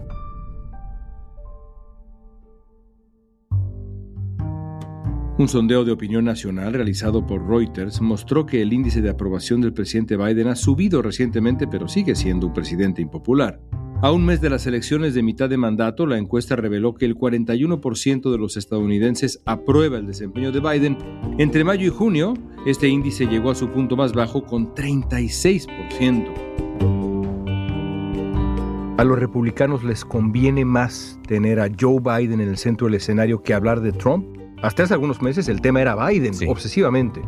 Un 5.37 5.49
sondeo 5.49 5.83
de 5.83 5.91
opinión 5.91 6.23
nacional 6.23 6.71
realizado 6.73 7.27
por 7.27 7.45
Reuters 7.45 7.99
mostró 7.99 8.45
que 8.45 8.61
el 8.61 8.71
índice 8.71 9.01
de 9.01 9.09
aprobación 9.09 9.59
del 9.59 9.73
presidente 9.73 10.15
Biden 10.15 10.47
ha 10.47 10.55
subido 10.55 11.01
recientemente, 11.01 11.67
pero 11.67 11.89
sigue 11.89 12.15
siendo 12.15 12.47
un 12.47 12.53
presidente 12.53 13.01
impopular. 13.01 13.59
A 14.01 14.13
un 14.13 14.25
mes 14.25 14.39
de 14.39 14.49
las 14.49 14.65
elecciones 14.65 15.13
de 15.13 15.23
mitad 15.23 15.49
de 15.49 15.57
mandato, 15.57 16.05
la 16.05 16.17
encuesta 16.17 16.55
reveló 16.55 16.95
que 16.95 17.03
el 17.03 17.17
41% 17.17 18.31
de 18.31 18.37
los 18.37 18.55
estadounidenses 18.55 19.41
aprueba 19.45 19.97
el 19.97 20.07
desempeño 20.07 20.53
de 20.53 20.61
Biden. 20.61 20.97
Entre 21.37 21.65
mayo 21.65 21.85
y 21.85 21.89
junio, 21.89 22.33
este 22.65 22.87
índice 22.87 23.25
llegó 23.25 23.51
a 23.51 23.55
su 23.55 23.67
punto 23.67 23.97
más 23.97 24.13
bajo 24.13 24.45
con 24.45 24.73
36%. 24.73 26.31
A 28.97 29.03
los 29.03 29.19
republicanos 29.19 29.83
les 29.83 30.05
conviene 30.05 30.63
más 30.63 31.19
tener 31.27 31.59
a 31.59 31.69
Joe 31.77 31.99
Biden 31.99 32.39
en 32.39 32.47
el 32.47 32.57
centro 32.57 32.87
del 32.87 32.95
escenario 32.95 33.43
que 33.43 33.53
hablar 33.53 33.81
de 33.81 33.91
Trump. 33.91 34.25
Hasta 34.65 34.81
hace 34.81 34.95
algunos 34.95 35.21
meses 35.21 35.47
el 35.47 35.61
tema 35.61 35.79
era 35.79 35.95
Biden, 35.95 36.33
obsesivamente. 36.49 37.21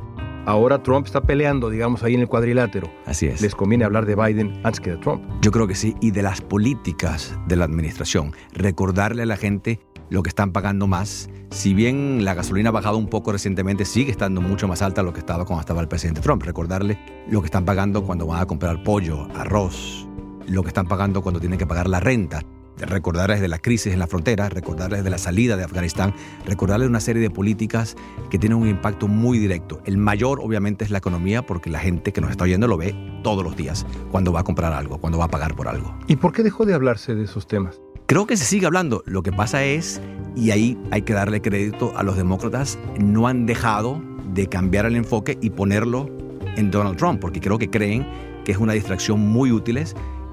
Ahora 0.47 0.81
Trump 0.81 1.05
está 1.05 1.21
peleando, 1.21 1.69
digamos, 1.69 2.01
ahí 2.01 2.15
en 2.15 2.21
el 2.21 2.27
cuadrilátero. 2.27 2.89
Así 3.05 3.27
es. 3.27 3.41
Les 3.41 3.53
conviene 3.53 3.85
hablar 3.85 4.07
de 4.07 4.15
Biden 4.15 4.59
antes 4.63 4.79
que 4.79 4.89
de 4.89 4.97
Trump. 4.97 5.23
Yo 5.43 5.51
creo 5.51 5.67
que 5.67 5.75
sí, 5.75 5.93
y 6.01 6.09
de 6.09 6.23
las 6.23 6.41
políticas 6.41 7.37
de 7.47 7.55
la 7.55 7.65
administración. 7.65 8.33
Recordarle 8.53 9.21
a 9.21 9.27
la 9.27 9.37
gente 9.37 9.79
lo 10.09 10.23
que 10.23 10.29
están 10.29 10.51
pagando 10.51 10.87
más. 10.87 11.29
Si 11.51 11.75
bien 11.75 12.25
la 12.25 12.33
gasolina 12.33 12.69
ha 12.69 12.71
bajado 12.71 12.97
un 12.97 13.07
poco 13.07 13.31
recientemente, 13.31 13.85
sigue 13.85 14.09
estando 14.09 14.41
mucho 14.41 14.67
más 14.67 14.81
alta 14.81 15.01
de 15.01 15.05
lo 15.05 15.13
que 15.13 15.19
estaba 15.19 15.45
cuando 15.45 15.59
estaba 15.59 15.81
el 15.81 15.87
presidente 15.87 16.21
Trump. 16.21 16.41
Recordarle 16.41 16.97
lo 17.29 17.41
que 17.41 17.45
están 17.45 17.65
pagando 17.65 18.03
cuando 18.03 18.25
van 18.25 18.41
a 18.41 18.47
comprar 18.47 18.81
pollo, 18.81 19.27
arroz, 19.35 20.07
lo 20.47 20.63
que 20.63 20.69
están 20.69 20.87
pagando 20.87 21.21
cuando 21.21 21.39
tienen 21.39 21.59
que 21.59 21.67
pagar 21.67 21.87
la 21.87 21.99
renta 21.99 22.41
recordarles 22.79 23.41
de 23.41 23.47
la 23.47 23.59
crisis 23.59 23.93
en 23.93 23.99
la 23.99 24.07
frontera, 24.07 24.49
recordarles 24.49 25.03
de 25.03 25.09
la 25.09 25.17
salida 25.17 25.57
de 25.57 25.63
Afganistán, 25.63 26.13
recordarles 26.45 26.87
una 26.87 26.99
serie 26.99 27.21
de 27.21 27.29
políticas 27.29 27.95
que 28.29 28.37
tienen 28.37 28.57
un 28.57 28.67
impacto 28.67 29.07
muy 29.07 29.39
directo. 29.39 29.81
El 29.85 29.97
mayor 29.97 30.39
obviamente 30.41 30.85
es 30.85 30.91
la 30.91 30.99
economía 30.99 31.45
porque 31.45 31.69
la 31.69 31.79
gente 31.79 32.13
que 32.13 32.21
nos 32.21 32.31
está 32.31 32.43
oyendo 32.43 32.67
lo 32.67 32.77
ve 32.77 32.95
todos 33.23 33.43
los 33.43 33.55
días 33.55 33.85
cuando 34.11 34.31
va 34.31 34.41
a 34.41 34.43
comprar 34.43 34.73
algo, 34.73 34.97
cuando 34.99 35.17
va 35.17 35.25
a 35.25 35.29
pagar 35.29 35.55
por 35.55 35.67
algo. 35.67 35.95
¿Y 36.07 36.17
por 36.17 36.33
qué 36.33 36.43
dejó 36.43 36.65
de 36.65 36.73
hablarse 36.73 37.15
de 37.15 37.23
esos 37.23 37.47
temas? 37.47 37.81
Creo 38.05 38.25
que 38.25 38.37
se 38.37 38.45
sigue 38.45 38.65
hablando. 38.65 39.03
Lo 39.05 39.21
que 39.21 39.33
pasa 39.33 39.63
es, 39.65 39.99
y 40.35 40.51
ahí 40.51 40.77
hay 40.91 41.01
que 41.01 41.13
darle 41.13 41.41
crédito 41.41 41.91
a 41.97 42.03
los 42.03 42.15
demócratas, 42.15 42.79
no 42.99 43.27
han 43.27 43.45
dejado 43.45 44.01
de 44.33 44.47
cambiar 44.47 44.85
el 44.85 44.95
enfoque 44.95 45.37
y 45.41 45.49
ponerlo 45.49 46.09
en 46.55 46.71
Donald 46.71 46.97
Trump, 46.97 47.19
porque 47.19 47.41
creo 47.41 47.57
que 47.57 47.69
creen 47.69 48.07
que 48.45 48.53
es 48.53 48.57
una 48.57 48.73
distracción 48.73 49.19
muy 49.19 49.51
útil. 49.51 49.83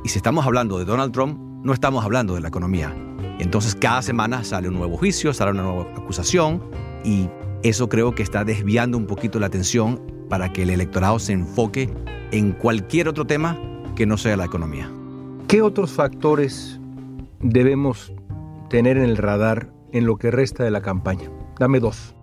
Y 0.04 0.09
si 0.09 0.18
estamos 0.18 0.46
hablando 0.46 0.78
de 0.78 0.85
Donald 0.85 1.12
Trump, 1.12 1.37
no 1.64 1.72
estamos 1.72 2.05
hablando 2.05 2.35
de 2.35 2.42
la 2.42 2.48
economía. 2.48 2.94
Entonces 3.40 3.74
cada 3.74 4.03
semana 4.03 4.44
sale 4.44 4.68
un 4.68 4.74
nuevo 4.74 4.96
juicio, 4.96 5.33
sale 5.33 5.50
una 5.50 5.64
nueva 5.64 5.83
acusación 5.96 6.62
y 7.05 7.29
Eso 7.64 7.88
creo 7.88 8.14
que 8.14 8.22
está 8.22 8.44
desviando 8.44 8.98
un 8.98 9.07
poquito 9.07 9.40
la 9.40 9.46
atención 9.46 9.98
para 10.29 10.53
que 10.53 10.64
el 10.64 10.70
electorado 10.70 11.18
se 11.18 11.33
enfoque 11.33 11.88
en 12.31 12.53
cualquier 12.53 13.09
otro 13.09 13.27
tema 13.27 13.59
que 13.96 14.05
no 14.05 14.18
sea 14.18 14.37
la 14.37 14.44
economía. 14.44 14.92
¿Qué 15.48 15.62
otros 15.62 15.92
factores 15.92 16.79
debemos 17.40 18.12
tener 18.68 18.98
en 18.98 19.05
el 19.05 19.16
radar 19.16 19.72
en 19.92 20.05
lo 20.05 20.18
que 20.18 20.31
resta 20.31 20.62
de 20.62 20.70
la 20.70 20.83
campaña? 20.83 21.31
Dame 21.59 21.81
dos. 21.81 22.14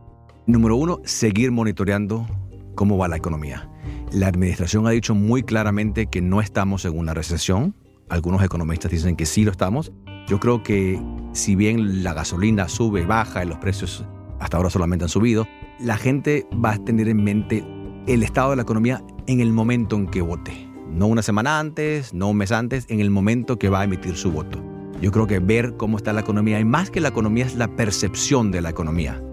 Número 0.45 0.75
uno, 0.75 0.99
seguir 1.05 1.51
monitoreando 1.51 2.27
cómo 2.75 2.99
va 2.99 3.07
la 3.07 3.17
economía. 3.17 3.67
La 4.11 4.27
administración 4.27 4.85
ha 4.85 4.91
dicho 4.91 5.15
muy 5.15 5.41
claramente 5.41 6.05
que 6.05 6.21
no 6.21 6.39
estamos 6.39 6.85
en 6.85 6.95
una 6.95 7.15
recesión. 7.15 7.73
Algunos 8.11 8.43
economistas 8.43 8.91
dicen 8.91 9.15
que 9.15 9.25
sí 9.25 9.45
lo 9.45 9.51
estamos. 9.51 9.93
Yo 10.27 10.37
creo 10.41 10.61
que 10.63 11.01
si 11.31 11.55
bien 11.55 12.03
la 12.03 12.13
gasolina 12.13 12.67
sube, 12.67 13.05
baja, 13.05 13.41
y 13.41 13.47
los 13.47 13.57
precios 13.59 14.03
hasta 14.41 14.57
ahora 14.57 14.69
solamente 14.69 15.05
han 15.05 15.09
subido, 15.09 15.47
la 15.79 15.95
gente 15.95 16.45
va 16.53 16.73
a 16.73 16.77
tener 16.83 17.07
en 17.07 17.23
mente 17.23 17.65
el 18.07 18.21
estado 18.21 18.49
de 18.49 18.57
la 18.57 18.63
economía 18.63 19.01
en 19.27 19.39
el 19.39 19.53
momento 19.53 19.95
en 19.95 20.07
que 20.07 20.21
vote. 20.21 20.51
No 20.89 21.07
una 21.07 21.21
semana 21.21 21.57
antes, 21.57 22.13
no 22.13 22.31
un 22.31 22.35
mes 22.35 22.51
antes, 22.51 22.85
en 22.89 22.99
el 22.99 23.11
momento 23.11 23.57
que 23.57 23.69
va 23.69 23.79
a 23.79 23.83
emitir 23.85 24.17
su 24.17 24.29
voto. 24.29 24.61
Yo 25.01 25.13
creo 25.13 25.25
que 25.25 25.39
ver 25.39 25.77
cómo 25.77 25.95
está 25.95 26.11
la 26.11 26.19
economía, 26.19 26.59
y 26.59 26.65
más 26.65 26.89
que 26.91 26.99
la 26.99 27.07
economía, 27.07 27.45
es 27.45 27.55
la 27.55 27.73
percepción 27.77 28.51
de 28.51 28.59
la 28.59 28.71
economía. 28.71 29.23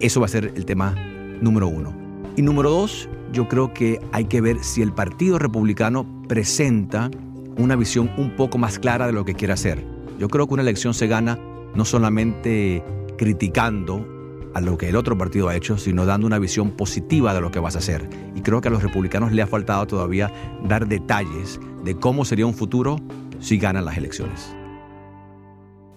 Eso 0.00 0.20
va 0.20 0.26
a 0.26 0.28
ser 0.28 0.52
el 0.54 0.66
tema 0.66 0.94
número 1.40 1.66
uno. 1.66 1.96
Y 2.36 2.42
número 2.42 2.68
dos, 2.68 3.08
yo 3.32 3.48
creo 3.48 3.72
que 3.72 3.98
hay 4.12 4.26
que 4.26 4.42
ver 4.42 4.62
si 4.62 4.82
el 4.82 4.92
Partido 4.92 5.38
Republicano 5.38 6.06
presenta 6.28 7.10
una 7.58 7.76
visión 7.76 8.10
un 8.16 8.34
poco 8.36 8.56
más 8.56 8.78
clara 8.78 9.06
de 9.06 9.12
lo 9.12 9.24
que 9.24 9.34
quiere 9.34 9.52
hacer. 9.52 9.84
Yo 10.18 10.28
creo 10.28 10.46
que 10.46 10.54
una 10.54 10.62
elección 10.62 10.94
se 10.94 11.06
gana 11.06 11.38
no 11.74 11.84
solamente 11.84 12.82
criticando 13.18 14.06
a 14.54 14.60
lo 14.60 14.78
que 14.78 14.88
el 14.88 14.96
otro 14.96 15.16
partido 15.18 15.48
ha 15.48 15.56
hecho, 15.56 15.76
sino 15.76 16.06
dando 16.06 16.26
una 16.26 16.38
visión 16.38 16.70
positiva 16.70 17.34
de 17.34 17.40
lo 17.40 17.50
que 17.50 17.58
vas 17.58 17.76
a 17.76 17.78
hacer. 17.78 18.08
Y 18.34 18.40
creo 18.40 18.60
que 18.60 18.68
a 18.68 18.70
los 18.70 18.82
republicanos 18.82 19.32
le 19.32 19.42
ha 19.42 19.46
faltado 19.46 19.86
todavía 19.86 20.32
dar 20.64 20.88
detalles 20.88 21.60
de 21.84 21.96
cómo 21.96 22.24
sería 22.24 22.46
un 22.46 22.54
futuro 22.54 22.96
si 23.40 23.58
ganan 23.58 23.84
las 23.84 23.98
elecciones. 23.98 24.54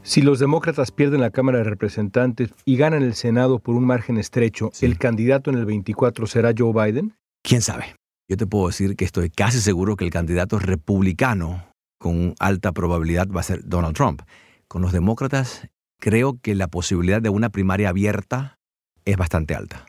Si 0.04 0.22
los 0.22 0.40
demócratas 0.40 0.92
pierden 0.92 1.22
la 1.22 1.30
Cámara 1.30 1.60
de 1.60 1.64
Representantes 1.64 2.52
y 2.66 2.76
ganan 2.76 3.04
el 3.04 3.14
Senado 3.14 3.60
por 3.60 3.76
un 3.76 3.86
margen 3.86 4.18
estrecho, 4.18 4.72
¿el 4.82 4.98
candidato 4.98 5.52
en 5.52 5.58
el 5.58 5.66
24 5.66 6.26
será 6.26 6.54
Joe 6.58 6.74
Biden? 6.74 7.16
¿Quién 7.44 7.62
sabe? 7.62 8.01
Yo 8.30 8.38
te 8.38 8.48
puedo 8.48 8.68
decir 8.68 8.96
que 8.96 9.06
estoy 9.06 9.30
casi 9.30 9.60
seguro 9.60 9.96
que 9.96 10.06
el 10.06 10.12
candidato 10.12 10.60
republicano 10.60 11.66
con 11.98 12.34
alta 12.40 12.72
probabilidad 12.72 13.28
va 13.30 13.42
a 13.42 13.44
ser 13.44 13.62
Donald 13.68 13.96
Trump. 13.96 14.22
Con 14.68 14.82
los 14.82 14.92
demócratas, 14.92 15.68
creo 16.00 16.40
que 16.42 16.56
la 16.56 16.68
posibilidad 16.68 17.22
de 17.22 17.30
una 17.30 17.50
primaria 17.50 17.90
abierta 17.90 18.58
es 19.06 19.18
bastante 19.18 19.56
alta. 19.56 19.86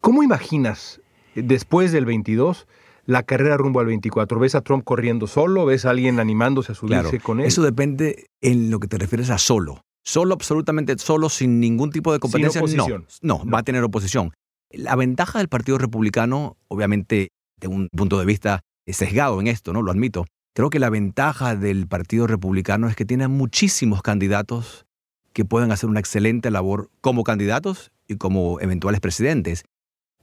¿Cómo 0.00 0.22
imaginas 0.22 1.00
después 1.34 1.92
del 1.92 2.06
22 2.06 2.66
la 3.04 3.24
carrera 3.24 3.56
rumbo 3.56 3.80
al 3.80 3.86
24? 3.86 4.38
¿Ves 4.38 4.54
a 4.54 4.60
Trump 4.60 4.84
corriendo 4.84 5.26
solo? 5.26 5.66
¿Ves 5.66 5.84
a 5.84 5.90
alguien 5.90 6.20
animándose 6.20 6.72
a 6.72 6.74
subirse 6.74 7.18
con 7.20 7.40
él? 7.40 7.46
Eso 7.46 7.62
depende 7.62 8.26
en 8.40 8.70
lo 8.70 8.78
que 8.78 8.88
te 8.88 8.98
refieres 8.98 9.30
a 9.30 9.38
solo. 9.38 9.82
Solo, 10.02 10.34
absolutamente 10.34 10.96
solo, 10.98 11.28
sin 11.28 11.60
ningún 11.60 11.90
tipo 11.90 12.12
de 12.12 12.20
competencia. 12.20 12.62
No, 12.76 12.86
no, 13.22 13.50
va 13.50 13.58
a 13.58 13.62
tener 13.62 13.82
oposición. 13.84 14.32
La 14.70 14.96
ventaja 14.96 15.38
del 15.38 15.48
Partido 15.48 15.78
Republicano, 15.78 16.56
obviamente, 16.68 17.30
un 17.68 17.88
punto 17.88 18.18
de 18.18 18.26
vista 18.26 18.60
sesgado 18.86 19.40
en 19.40 19.46
esto, 19.46 19.72
¿no? 19.72 19.82
Lo 19.82 19.90
admito. 19.90 20.26
Creo 20.54 20.70
que 20.70 20.78
la 20.78 20.90
ventaja 20.90 21.54
del 21.54 21.86
Partido 21.86 22.26
Republicano 22.26 22.88
es 22.88 22.96
que 22.96 23.04
tiene 23.04 23.28
muchísimos 23.28 24.02
candidatos 24.02 24.86
que 25.32 25.44
pueden 25.44 25.70
hacer 25.70 25.88
una 25.88 26.00
excelente 26.00 26.50
labor 26.50 26.90
como 27.00 27.22
candidatos 27.22 27.92
y 28.08 28.16
como 28.16 28.60
eventuales 28.60 29.00
presidentes. 29.00 29.64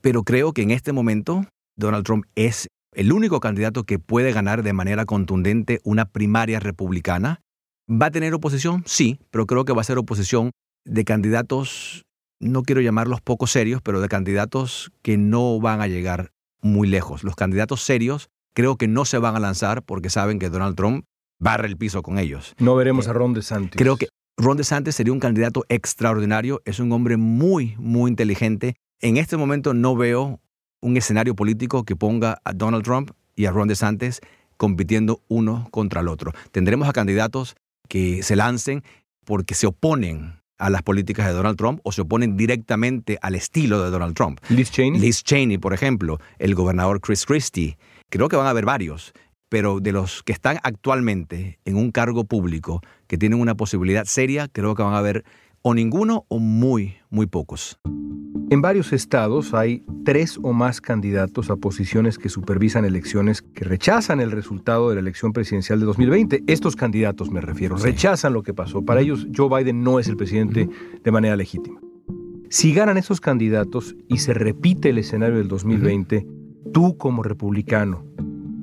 Pero 0.02 0.22
creo 0.22 0.52
que 0.52 0.62
en 0.62 0.70
este 0.70 0.92
momento 0.92 1.46
Donald 1.76 2.04
Trump 2.04 2.26
es 2.34 2.68
el 2.94 3.12
único 3.12 3.40
candidato 3.40 3.84
que 3.84 3.98
puede 3.98 4.32
ganar 4.32 4.62
de 4.62 4.72
manera 4.72 5.06
contundente 5.06 5.80
una 5.84 6.04
primaria 6.04 6.60
republicana. 6.60 7.40
¿Va 7.90 8.06
a 8.06 8.10
tener 8.10 8.34
oposición? 8.34 8.82
Sí, 8.86 9.18
pero 9.30 9.46
creo 9.46 9.64
que 9.64 9.72
va 9.72 9.80
a 9.80 9.84
ser 9.84 9.98
oposición 9.98 10.50
de 10.84 11.04
candidatos, 11.04 12.04
no 12.38 12.62
quiero 12.62 12.80
llamarlos 12.80 13.20
poco 13.22 13.46
serios, 13.46 13.80
pero 13.82 14.00
de 14.00 14.08
candidatos 14.08 14.92
que 15.02 15.16
no 15.16 15.58
van 15.58 15.80
a 15.80 15.86
llegar 15.86 16.32
muy 16.60 16.88
lejos. 16.88 17.24
Los 17.24 17.36
candidatos 17.36 17.82
serios 17.82 18.30
creo 18.54 18.76
que 18.76 18.88
no 18.88 19.04
se 19.04 19.18
van 19.18 19.36
a 19.36 19.40
lanzar 19.40 19.82
porque 19.82 20.10
saben 20.10 20.38
que 20.38 20.50
Donald 20.50 20.76
Trump 20.76 21.04
barre 21.38 21.68
el 21.68 21.76
piso 21.76 22.02
con 22.02 22.18
ellos. 22.18 22.54
No 22.58 22.74
veremos 22.74 23.08
a 23.08 23.12
Ron 23.12 23.34
DeSantis. 23.34 23.78
Creo 23.78 23.96
que 23.96 24.08
Ron 24.36 24.56
DeSantis 24.56 24.94
sería 24.94 25.12
un 25.12 25.20
candidato 25.20 25.64
extraordinario, 25.68 26.60
es 26.64 26.78
un 26.78 26.92
hombre 26.92 27.16
muy, 27.16 27.74
muy 27.78 28.10
inteligente. 28.10 28.76
En 29.00 29.16
este 29.16 29.36
momento 29.36 29.74
no 29.74 29.96
veo 29.96 30.40
un 30.80 30.96
escenario 30.96 31.34
político 31.34 31.84
que 31.84 31.96
ponga 31.96 32.40
a 32.44 32.52
Donald 32.52 32.84
Trump 32.84 33.10
y 33.34 33.46
a 33.46 33.50
Ron 33.50 33.68
DeSantis 33.68 34.20
compitiendo 34.56 35.22
uno 35.28 35.68
contra 35.70 36.00
el 36.00 36.08
otro. 36.08 36.32
Tendremos 36.50 36.88
a 36.88 36.92
candidatos 36.92 37.56
que 37.88 38.22
se 38.22 38.36
lancen 38.36 38.82
porque 39.24 39.54
se 39.54 39.66
oponen 39.66 40.40
a 40.58 40.70
las 40.70 40.82
políticas 40.82 41.26
de 41.26 41.32
Donald 41.32 41.56
Trump 41.56 41.80
o 41.84 41.92
se 41.92 42.02
oponen 42.02 42.36
directamente 42.36 43.18
al 43.22 43.34
estilo 43.34 43.82
de 43.82 43.90
Donald 43.90 44.14
Trump. 44.14 44.40
Liz 44.48 44.70
Cheney. 44.70 45.00
Liz 45.00 45.22
Cheney, 45.22 45.58
por 45.58 45.72
ejemplo, 45.72 46.18
el 46.38 46.54
gobernador 46.54 47.00
Chris 47.00 47.24
Christie. 47.24 47.78
Creo 48.10 48.28
que 48.28 48.36
van 48.36 48.46
a 48.46 48.50
haber 48.50 48.64
varios 48.64 49.12
pero 49.48 49.80
de 49.80 49.92
los 49.92 50.22
que 50.22 50.32
están 50.32 50.58
actualmente 50.62 51.58
en 51.64 51.76
un 51.76 51.90
cargo 51.90 52.24
público 52.24 52.82
que 53.06 53.18
tienen 53.18 53.40
una 53.40 53.54
posibilidad 53.54 54.04
seria, 54.04 54.48
creo 54.48 54.74
que 54.74 54.82
van 54.82 54.94
a 54.94 54.98
haber 54.98 55.24
o 55.62 55.74
ninguno 55.74 56.24
o 56.28 56.38
muy, 56.38 56.96
muy 57.10 57.26
pocos. 57.26 57.78
En 58.50 58.62
varios 58.62 58.94
estados 58.94 59.52
hay 59.52 59.84
tres 60.06 60.38
o 60.42 60.54
más 60.54 60.80
candidatos 60.80 61.50
a 61.50 61.56
posiciones 61.56 62.16
que 62.16 62.30
supervisan 62.30 62.86
elecciones 62.86 63.42
que 63.42 63.64
rechazan 63.64 64.20
el 64.20 64.30
resultado 64.30 64.88
de 64.88 64.94
la 64.94 65.02
elección 65.02 65.34
presidencial 65.34 65.80
de 65.80 65.84
2020. 65.84 66.44
Estos 66.46 66.74
candidatos 66.74 67.30
me 67.30 67.42
refiero, 67.42 67.76
rechazan 67.76 68.32
lo 68.32 68.42
que 68.42 68.54
pasó. 68.54 68.82
Para 68.82 69.02
ellos 69.02 69.26
Joe 69.36 69.50
Biden 69.54 69.82
no 69.82 69.98
es 69.98 70.08
el 70.08 70.16
presidente 70.16 70.66
de 71.04 71.10
manera 71.10 71.36
legítima. 71.36 71.78
Si 72.48 72.72
ganan 72.72 72.96
esos 72.96 73.20
candidatos 73.20 73.94
y 74.08 74.16
se 74.18 74.32
repite 74.32 74.88
el 74.88 74.98
escenario 74.98 75.36
del 75.36 75.48
2020, 75.48 76.26
tú 76.72 76.96
como 76.96 77.22
republicano, 77.22 78.06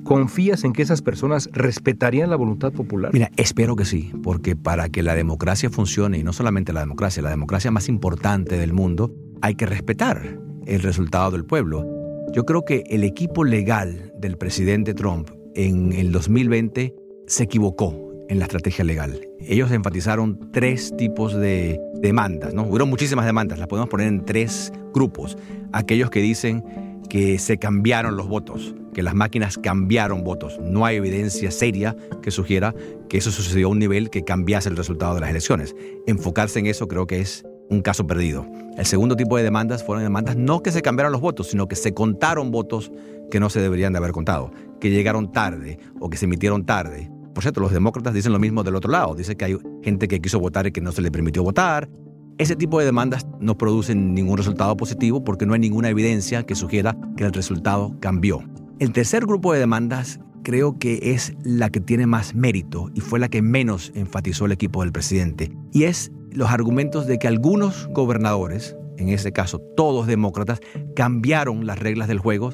¿Confías 0.06 0.62
en 0.62 0.72
que 0.72 0.82
esas 0.82 1.02
personas 1.02 1.50
respetarían 1.52 2.30
la 2.30 2.36
voluntad 2.36 2.72
popular? 2.72 3.10
Mira, 3.12 3.32
espero 3.36 3.74
que 3.74 3.84
sí, 3.84 4.12
porque 4.22 4.54
para 4.54 4.88
que 4.88 5.02
la 5.02 5.16
democracia 5.16 5.68
funcione, 5.68 6.16
y 6.16 6.22
no 6.22 6.32
solamente 6.32 6.72
la 6.72 6.78
democracia, 6.78 7.24
la 7.24 7.30
democracia 7.30 7.72
más 7.72 7.88
importante 7.88 8.56
del 8.56 8.72
mundo, 8.72 9.12
hay 9.42 9.54
que 9.54 9.66
respetar 9.66 10.38
el 10.66 10.82
resultado 10.82 11.30
del 11.30 11.44
pueblo. 11.44 11.86
Yo 12.32 12.44
creo 12.44 12.64
que 12.64 12.84
el 12.88 13.04
equipo 13.04 13.44
legal 13.44 14.12
del 14.18 14.36
presidente 14.36 14.94
Trump 14.94 15.30
en 15.54 15.92
el 15.92 16.12
2020 16.12 16.94
se 17.26 17.44
equivocó 17.44 18.06
en 18.28 18.38
la 18.38 18.44
estrategia 18.44 18.84
legal. 18.84 19.20
Ellos 19.40 19.70
enfatizaron 19.70 20.50
tres 20.52 20.94
tipos 20.96 21.34
de 21.34 21.80
demandas, 21.94 22.54
¿no? 22.54 22.64
Hubieron 22.64 22.90
muchísimas 22.90 23.24
demandas, 23.24 23.58
las 23.58 23.68
podemos 23.68 23.88
poner 23.88 24.08
en 24.08 24.24
tres 24.24 24.72
grupos. 24.92 25.38
Aquellos 25.72 26.10
que 26.10 26.20
dicen 26.20 26.64
que 27.08 27.38
se 27.38 27.58
cambiaron 27.58 28.16
los 28.16 28.28
votos, 28.28 28.74
que 28.92 29.02
las 29.02 29.14
máquinas 29.14 29.58
cambiaron 29.58 30.24
votos. 30.24 30.58
No 30.60 30.84
hay 30.84 30.96
evidencia 30.96 31.50
seria 31.50 31.96
que 32.22 32.30
sugiera 32.30 32.74
que 33.08 33.18
eso 33.18 33.30
sucedió 33.30 33.68
a 33.68 33.70
un 33.70 33.78
nivel 33.78 34.10
que 34.10 34.24
cambiase 34.24 34.68
el 34.68 34.76
resultado 34.76 35.14
de 35.14 35.20
las 35.20 35.30
elecciones. 35.30 35.76
Enfocarse 36.06 36.58
en 36.58 36.66
eso 36.66 36.88
creo 36.88 37.06
que 37.06 37.20
es 37.20 37.44
un 37.70 37.82
caso 37.82 38.06
perdido. 38.06 38.46
El 38.76 38.86
segundo 38.86 39.16
tipo 39.16 39.36
de 39.36 39.42
demandas 39.42 39.84
fueron 39.84 40.04
demandas 40.04 40.36
no 40.36 40.62
que 40.62 40.72
se 40.72 40.82
cambiaron 40.82 41.12
los 41.12 41.20
votos, 41.20 41.48
sino 41.48 41.68
que 41.68 41.76
se 41.76 41.94
contaron 41.94 42.50
votos 42.50 42.92
que 43.30 43.40
no 43.40 43.50
se 43.50 43.60
deberían 43.60 43.92
de 43.92 43.98
haber 43.98 44.12
contado, 44.12 44.52
que 44.80 44.90
llegaron 44.90 45.32
tarde 45.32 45.78
o 45.98 46.10
que 46.10 46.16
se 46.16 46.26
emitieron 46.26 46.64
tarde. 46.64 47.10
Por 47.34 47.42
cierto, 47.42 47.60
los 47.60 47.72
demócratas 47.72 48.14
dicen 48.14 48.32
lo 48.32 48.38
mismo 48.38 48.62
del 48.62 48.76
otro 48.76 48.90
lado. 48.90 49.14
Dice 49.14 49.36
que 49.36 49.44
hay 49.44 49.58
gente 49.82 50.08
que 50.08 50.20
quiso 50.20 50.40
votar 50.40 50.66
y 50.66 50.72
que 50.72 50.80
no 50.80 50.92
se 50.92 51.02
le 51.02 51.10
permitió 51.10 51.42
votar, 51.42 51.88
ese 52.38 52.54
tipo 52.54 52.78
de 52.78 52.84
demandas 52.84 53.26
no 53.40 53.56
producen 53.56 54.12
ningún 54.12 54.36
resultado 54.36 54.76
positivo 54.76 55.24
porque 55.24 55.46
no 55.46 55.54
hay 55.54 55.60
ninguna 55.60 55.88
evidencia 55.88 56.42
que 56.42 56.54
sugiera 56.54 56.94
que 57.16 57.24
el 57.24 57.32
resultado 57.32 57.96
cambió. 57.98 58.42
El 58.78 58.92
tercer 58.92 59.24
grupo 59.24 59.54
de 59.54 59.60
demandas 59.60 60.20
creo 60.42 60.78
que 60.78 60.98
es 61.02 61.34
la 61.44 61.70
que 61.70 61.80
tiene 61.80 62.06
más 62.06 62.34
mérito 62.34 62.90
y 62.94 63.00
fue 63.00 63.18
la 63.18 63.30
que 63.30 63.40
menos 63.40 63.90
enfatizó 63.94 64.44
el 64.44 64.52
equipo 64.52 64.82
del 64.82 64.92
presidente. 64.92 65.50
Y 65.72 65.84
es 65.84 66.12
los 66.36 66.50
argumentos 66.50 67.06
de 67.06 67.18
que 67.18 67.28
algunos 67.28 67.88
gobernadores, 67.88 68.76
en 68.98 69.08
ese 69.08 69.32
caso 69.32 69.58
todos 69.58 70.06
demócratas, 70.06 70.60
cambiaron 70.94 71.66
las 71.66 71.78
reglas 71.78 72.08
del 72.08 72.18
juego 72.18 72.50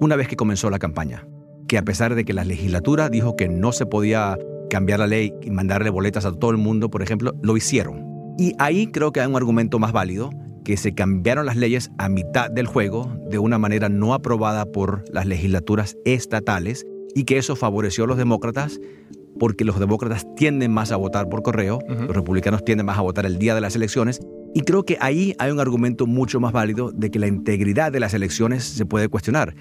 una 0.00 0.16
vez 0.16 0.26
que 0.26 0.36
comenzó 0.36 0.70
la 0.70 0.78
campaña. 0.78 1.28
Que 1.68 1.76
a 1.76 1.82
pesar 1.82 2.14
de 2.14 2.24
que 2.24 2.32
la 2.32 2.44
legislatura 2.44 3.10
dijo 3.10 3.36
que 3.36 3.48
no 3.48 3.72
se 3.72 3.84
podía 3.84 4.38
cambiar 4.70 5.00
la 5.00 5.06
ley 5.06 5.34
y 5.42 5.50
mandarle 5.50 5.90
boletas 5.90 6.24
a 6.24 6.32
todo 6.32 6.50
el 6.50 6.56
mundo, 6.56 6.88
por 6.88 7.02
ejemplo, 7.02 7.34
lo 7.42 7.56
hicieron. 7.58 8.06
Y 8.38 8.54
ahí 8.58 8.86
creo 8.86 9.12
que 9.12 9.20
hay 9.20 9.26
un 9.26 9.36
argumento 9.36 9.78
más 9.78 9.92
válido, 9.92 10.30
que 10.64 10.78
se 10.78 10.94
cambiaron 10.94 11.44
las 11.44 11.56
leyes 11.56 11.90
a 11.98 12.08
mitad 12.08 12.50
del 12.50 12.66
juego 12.66 13.12
de 13.28 13.38
una 13.38 13.58
manera 13.58 13.90
no 13.90 14.14
aprobada 14.14 14.64
por 14.64 15.04
las 15.12 15.26
legislaturas 15.26 15.96
estatales 16.06 16.86
y 17.14 17.24
que 17.24 17.36
eso 17.36 17.54
favoreció 17.54 18.04
a 18.04 18.06
los 18.06 18.16
demócratas 18.16 18.80
porque 19.38 19.64
los 19.64 19.78
demócratas 19.78 20.26
tienden 20.36 20.72
más 20.72 20.92
a 20.92 20.96
votar 20.96 21.28
por 21.28 21.42
correo, 21.42 21.78
los 21.88 22.14
republicanos 22.14 22.64
tienden 22.64 22.86
más 22.86 22.98
a 22.98 23.02
votar 23.02 23.26
el 23.26 23.38
día 23.38 23.54
de 23.54 23.60
las 23.60 23.76
elecciones 23.76 24.20
Y 24.54 24.62
creo 24.62 24.84
que 24.84 24.96
ahí 25.00 25.34
hay 25.38 25.50
un 25.50 25.60
argumento 25.60 26.06
mucho 26.06 26.40
más 26.40 26.52
válido 26.52 26.90
de 26.90 27.10
que 27.10 27.18
la 27.18 27.26
integridad 27.26 27.92
de 27.92 28.00
las 28.00 28.14
elecciones 28.14 28.64
se 28.64 28.86
puede 28.86 29.08
cuestionar. 29.08 29.54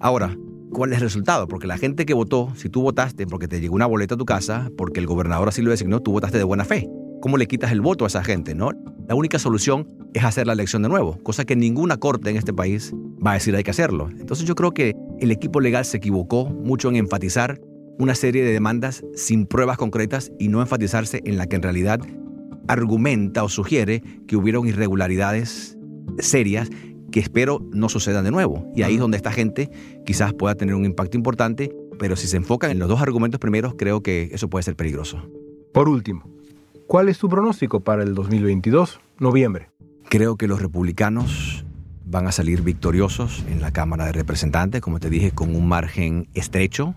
Ahora, 0.00 0.36
¿cuál 0.72 0.92
es 0.92 0.98
el 0.98 1.04
resultado? 1.04 1.48
Porque 1.48 1.66
la 1.66 1.76
gente 1.76 2.06
que 2.06 2.14
votó, 2.14 2.52
si 2.56 2.68
tú 2.68 2.82
votaste 2.82 3.26
porque 3.26 3.48
te 3.48 3.60
llegó 3.60 3.74
una 3.74 3.86
boleta 3.86 4.14
a 4.14 4.18
tu 4.18 4.24
casa, 4.24 4.70
porque 4.76 5.00
el 5.00 5.06
gobernador 5.06 5.48
así 5.48 5.60
lo 5.60 5.70
designó, 5.70 6.00
tú 6.00 6.12
votaste 6.12 6.38
de 6.38 6.44
buena 6.44 6.64
fe. 6.64 6.88
¿Cómo 7.20 7.36
le 7.36 7.46
quitas 7.46 7.72
el 7.72 7.80
voto 7.80 8.04
a 8.04 8.08
esa 8.08 8.22
gente? 8.22 8.54
¿no? 8.54 8.70
La 9.08 9.14
única 9.14 9.38
solución 9.38 9.86
es 10.14 10.24
hacer 10.24 10.46
la 10.46 10.52
elección 10.52 10.82
de 10.82 10.88
nuevo, 10.88 11.18
cosa 11.22 11.44
que 11.44 11.56
ninguna 11.56 11.96
corte 11.96 12.30
en 12.30 12.36
este 12.36 12.52
país 12.52 12.94
va 13.24 13.32
a 13.32 13.34
decir 13.34 13.54
hay 13.56 13.64
que 13.64 13.70
hacerlo. 13.70 14.08
Entonces 14.18 14.46
yo 14.46 14.54
creo 14.54 14.72
que 14.72 14.94
el 15.18 15.30
equipo 15.30 15.60
legal 15.60 15.84
se 15.84 15.96
equivocó 15.96 16.46
mucho 16.46 16.88
en 16.88 16.96
enfatizar 16.96 17.60
una 17.98 18.14
serie 18.14 18.44
de 18.44 18.52
demandas 18.52 19.04
sin 19.14 19.46
pruebas 19.46 19.76
concretas 19.76 20.32
y 20.38 20.48
no 20.48 20.60
enfatizarse 20.60 21.20
en 21.24 21.36
la 21.36 21.46
que 21.46 21.56
en 21.56 21.62
realidad 21.62 22.00
argumenta 22.68 23.42
o 23.42 23.48
sugiere 23.48 24.02
que 24.26 24.36
hubieron 24.36 24.68
irregularidades 24.68 25.76
serias 26.18 26.70
que 27.10 27.20
espero 27.20 27.66
no 27.72 27.88
sucedan 27.88 28.24
de 28.24 28.30
nuevo. 28.30 28.70
Y 28.74 28.82
ahí 28.82 28.94
es 28.94 29.00
donde 29.00 29.16
esta 29.16 29.32
gente 29.32 29.70
quizás 30.04 30.34
pueda 30.34 30.54
tener 30.54 30.74
un 30.74 30.84
impacto 30.84 31.16
importante, 31.16 31.74
pero 31.98 32.16
si 32.16 32.26
se 32.26 32.36
enfocan 32.36 32.70
en 32.70 32.78
los 32.78 32.88
dos 32.88 33.00
argumentos 33.00 33.40
primeros, 33.40 33.74
creo 33.76 34.02
que 34.02 34.28
eso 34.32 34.48
puede 34.48 34.62
ser 34.62 34.76
peligroso. 34.76 35.28
Por 35.72 35.88
último, 35.88 36.28
¿cuál 36.86 37.08
es 37.08 37.18
tu 37.18 37.28
pronóstico 37.28 37.80
para 37.80 38.02
el 38.02 38.14
2022, 38.14 39.00
noviembre? 39.18 39.70
Creo 40.08 40.36
que 40.36 40.46
los 40.46 40.60
republicanos 40.60 41.64
van 42.04 42.26
a 42.26 42.32
salir 42.32 42.62
victoriosos 42.62 43.44
en 43.48 43.60
la 43.60 43.72
Cámara 43.72 44.06
de 44.06 44.12
Representantes, 44.12 44.80
como 44.80 44.98
te 44.98 45.10
dije, 45.10 45.30
con 45.32 45.54
un 45.54 45.68
margen 45.68 46.28
estrecho. 46.34 46.94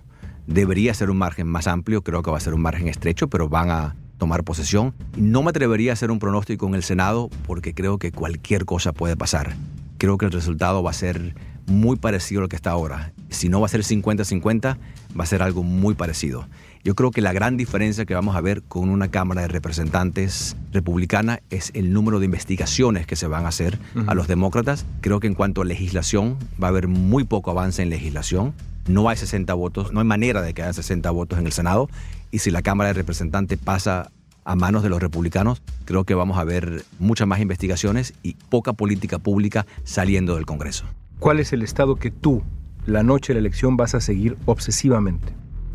Debería 0.48 0.94
ser 0.94 1.10
un 1.10 1.18
margen 1.18 1.48
más 1.48 1.68
amplio, 1.68 2.04
creo 2.04 2.24
que 2.24 2.32
va 2.32 2.38
a 2.38 2.42
ser 2.42 2.54
un 2.54 2.62
margen 2.62 2.88
estrecho, 2.88 3.28
pero 3.30 3.50
van 3.50 3.70
a 3.70 3.96
tomar 4.18 4.44
posesión. 4.44 4.94
No 5.18 5.44
me 5.44 5.50
atrevería 5.50 5.92
a 5.92 5.94
hacer 5.94 6.12
un 6.12 6.20
pronóstico 6.20 6.68
en 6.68 6.76
el 6.76 6.84
Senado 6.84 7.30
porque 7.48 7.74
creo 7.74 7.98
que 7.98 8.12
cualquier 8.12 8.66
cosa 8.66 8.94
puede 8.94 9.16
pasar. 9.16 9.56
Creo 9.98 10.18
que 10.18 10.26
el 10.26 10.32
resultado 10.32 10.84
va 10.84 10.92
a 10.92 10.94
ser 10.94 11.36
muy 11.68 11.96
parecido 11.96 12.42
a 12.42 12.44
lo 12.44 12.50
que 12.50 12.56
está 12.56 12.72
ahora. 12.72 13.14
Si 13.30 13.50
no 13.50 13.62
va 13.62 13.66
a 13.66 13.70
ser 13.70 13.82
50-50, 13.82 14.78
va 15.20 15.24
a 15.24 15.28
ser 15.28 15.42
algo 15.42 15.64
muy 15.64 15.96
parecido. 15.96 16.48
Yo 16.84 16.96
creo 16.96 17.12
que 17.12 17.22
la 17.22 17.34
gran 17.34 17.58
diferencia 17.58 18.06
que 18.06 18.16
vamos 18.16 18.36
a 18.36 18.42
ver 18.42 18.64
con 18.64 18.90
una 18.90 19.10
Cámara 19.10 19.42
de 19.42 19.48
Representantes 19.48 20.56
republicana 20.72 21.42
es 21.52 21.72
el 21.76 21.94
número 21.94 22.20
de 22.20 22.26
investigaciones 22.26 23.06
que 23.06 23.16
se 23.16 23.28
van 23.28 23.46
a 23.46 23.50
hacer 23.50 23.78
a 24.08 24.16
los 24.16 24.28
demócratas. 24.28 24.86
Creo 25.02 25.20
que 25.20 25.28
en 25.28 25.36
cuanto 25.36 25.62
a 25.62 25.66
legislación, 25.66 26.38
va 26.62 26.68
a 26.68 26.70
haber 26.70 26.88
muy 26.88 27.24
poco 27.24 27.52
avance 27.52 27.84
en 27.84 27.90
legislación. 27.90 28.54
No 28.88 29.10
hay 29.10 29.18
60 29.18 29.54
votos, 29.54 29.92
no 29.94 30.00
hay 30.00 30.06
manera 30.06 30.42
de 30.42 30.54
que 30.54 30.64
haya 30.64 30.74
60 30.74 31.10
votos 31.12 31.40
en 31.40 31.46
el 31.46 31.52
Senado 31.52 31.90
y 32.32 32.40
si 32.40 32.52
la 32.52 32.62
Cámara 32.62 32.90
de 32.90 32.94
Representantes 32.94 33.58
pasa 33.58 34.12
a 34.44 34.56
manos 34.56 34.84
de 34.84 34.90
los 34.90 35.02
republicanos, 35.02 35.62
creo 35.86 36.04
que 36.04 36.16
vamos 36.16 36.38
a 36.38 36.44
ver 36.44 36.84
muchas 37.00 37.28
más 37.28 37.40
investigaciones 37.40 38.14
y 38.24 38.36
poca 38.50 38.74
política 38.74 39.20
pública 39.20 39.66
saliendo 39.84 40.36
del 40.36 40.46
Congreso. 40.46 40.86
¿Cuál 41.20 41.40
es 41.40 41.54
el 41.54 41.62
estado 41.62 41.98
que 41.98 42.10
tú, 42.10 42.42
la 42.86 43.04
noche 43.04 43.34
de 43.34 43.36
la 43.36 43.42
elección, 43.42 43.78
vas 43.78 43.94
a 43.94 44.02
seguir 44.02 44.38
obsesivamente? 44.46 45.34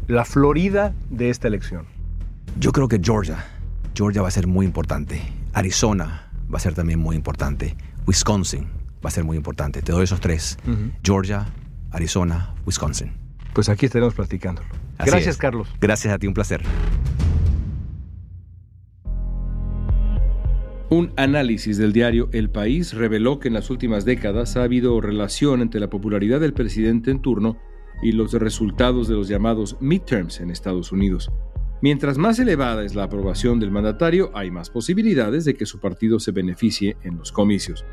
La 0.09 0.25
Florida 0.25 0.95
de 1.11 1.31
esta 1.31 1.47
elección. 1.49 1.87
Yo 2.59 2.73
creo 2.73 2.89
que 2.89 3.01
Georgia, 3.03 3.45
Georgia 3.95 4.23
va 4.23 4.29
a 4.29 4.33
ser 4.33 4.47
muy 4.47 4.67
importante. 4.67 5.23
Arizona 5.53 6.31
va 6.53 6.59
a 6.59 6.61
ser 6.61 6.75
también 6.75 6.99
muy 6.99 7.17
importante. 7.17 7.77
Wisconsin 8.07 8.67
va 9.05 9.09
a 9.09 9.11
ser 9.11 9.25
muy 9.25 9.37
importante. 9.37 9.83
Te 9.83 9.93
doy 9.93 10.05
esos 10.05 10.21
tres. 10.21 10.59
Georgia, 11.03 11.47
Arizona, 11.97 12.55
Wisconsin. 12.67 13.13
Pues 13.55 13.71
aquí 13.71 13.87
estaremos 13.87 14.15
platicándolo. 14.15 14.69
Gracias, 14.99 15.39
Carlos. 15.39 15.69
Gracias 15.81 16.13
a 16.13 16.19
ti, 16.19 16.27
un 16.27 16.35
placer. 16.35 16.63
Un 20.91 21.13
análisis 21.17 21.79
del 21.79 21.93
diario 21.93 22.29
El 22.33 22.51
País 22.51 22.93
reveló 22.93 23.41
que 23.41 23.49
en 23.49 23.55
las 23.55 23.71
últimas 23.71 24.05
décadas 24.05 24.57
ha 24.57 24.63
habido 24.63 25.01
relación 25.01 25.63
entre 25.63 25.81
la 25.81 25.91
popularidad 25.91 26.39
del 26.39 26.53
presidente 26.53 27.11
en 27.11 27.21
turno 27.21 27.57
y 28.03 28.13
los 28.13 28.35
resultados 28.35 29.09
de 29.09 29.15
los 29.15 29.27
llamados 29.27 29.79
midterms 29.81 30.41
en 30.41 30.51
Estados 30.51 30.93
Unidos. 30.93 31.33
Mientras 31.81 32.19
más 32.19 32.39
elevada 32.39 32.85
es 32.85 32.95
la 32.95 33.05
aprobación 33.05 33.59
del 33.59 33.71
mandatario, 33.71 34.31
hay 34.35 34.51
más 34.51 34.69
posibilidades 34.71 35.45
de 35.47 35.55
que 35.55 35.67
su 35.67 35.81
partido 35.81 36.21
se 36.21 36.31
beneficie 36.31 36.97
en 37.03 37.17
los 37.17 37.33
comicios. 37.33 37.85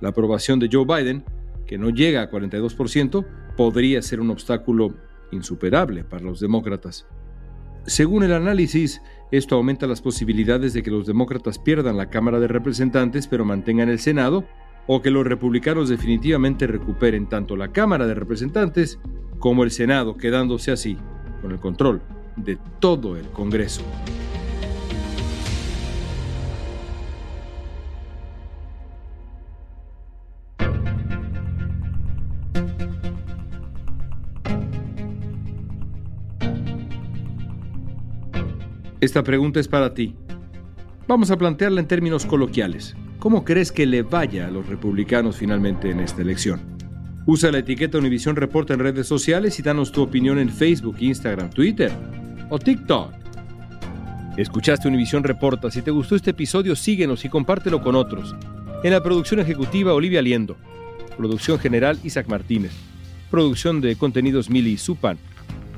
La 0.00 0.10
aprobación 0.10 0.60
de 0.60 0.68
Joe 0.72 0.84
Biden, 0.84 1.24
que 1.66 1.78
no 1.78 1.90
llega 1.90 2.22
a 2.22 2.30
42%, 2.30 3.26
podría 3.56 4.02
ser 4.02 4.20
un 4.20 4.30
obstáculo 4.30 4.94
insuperable 5.32 6.04
para 6.04 6.24
los 6.24 6.40
demócratas. 6.40 7.06
Según 7.86 8.22
el 8.22 8.32
análisis, 8.32 9.02
esto 9.30 9.56
aumenta 9.56 9.86
las 9.86 10.00
posibilidades 10.00 10.72
de 10.72 10.82
que 10.82 10.90
los 10.90 11.06
demócratas 11.06 11.58
pierdan 11.58 11.96
la 11.96 12.08
Cámara 12.08 12.40
de 12.40 12.48
Representantes 12.48 13.26
pero 13.26 13.44
mantengan 13.44 13.88
el 13.88 13.98
Senado, 13.98 14.44
o 14.86 15.00
que 15.02 15.10
los 15.10 15.26
republicanos 15.26 15.88
definitivamente 15.88 16.66
recuperen 16.66 17.28
tanto 17.28 17.56
la 17.56 17.72
Cámara 17.72 18.06
de 18.06 18.14
Representantes 18.14 18.98
como 19.38 19.64
el 19.64 19.70
Senado, 19.70 20.16
quedándose 20.16 20.72
así 20.72 20.96
con 21.40 21.52
el 21.52 21.58
control 21.58 22.02
de 22.36 22.58
todo 22.80 23.16
el 23.16 23.26
Congreso. 23.28 23.82
Esta 39.00 39.22
pregunta 39.22 39.60
es 39.60 39.68
para 39.68 39.94
ti. 39.94 40.14
Vamos 41.06 41.30
a 41.30 41.36
plantearla 41.36 41.80
en 41.80 41.88
términos 41.88 42.24
coloquiales. 42.24 42.96
¿Cómo 43.18 43.44
crees 43.44 43.72
que 43.72 43.86
le 43.86 44.02
vaya 44.02 44.46
a 44.46 44.50
los 44.50 44.66
republicanos 44.68 45.36
finalmente 45.36 45.90
en 45.90 46.00
esta 46.00 46.22
elección? 46.22 46.60
Usa 47.26 47.50
la 47.50 47.58
etiqueta 47.58 47.98
Univision 47.98 48.36
Reporta 48.36 48.74
en 48.74 48.80
redes 48.80 49.06
sociales 49.06 49.58
y 49.58 49.62
danos 49.62 49.92
tu 49.92 50.02
opinión 50.02 50.38
en 50.38 50.50
Facebook, 50.50 50.96
Instagram, 51.00 51.50
Twitter 51.50 51.90
o 52.50 52.58
TikTok. 52.58 53.12
Escuchaste 54.36 54.88
Univision 54.88 55.24
Reporta. 55.24 55.70
Si 55.70 55.80
te 55.80 55.90
gustó 55.90 56.16
este 56.16 56.30
episodio, 56.30 56.76
síguenos 56.76 57.24
y 57.24 57.28
compártelo 57.28 57.82
con 57.82 57.94
otros. 57.94 58.34
En 58.82 58.92
la 58.92 59.02
producción 59.02 59.40
ejecutiva, 59.40 59.94
Olivia 59.94 60.20
Liendo. 60.20 60.56
Producción 61.16 61.58
general, 61.58 61.98
Isaac 62.04 62.28
Martínez. 62.28 62.72
Producción 63.30 63.80
de 63.80 63.96
contenidos, 63.96 64.50
Mili 64.50 64.76
Supan. 64.76 65.18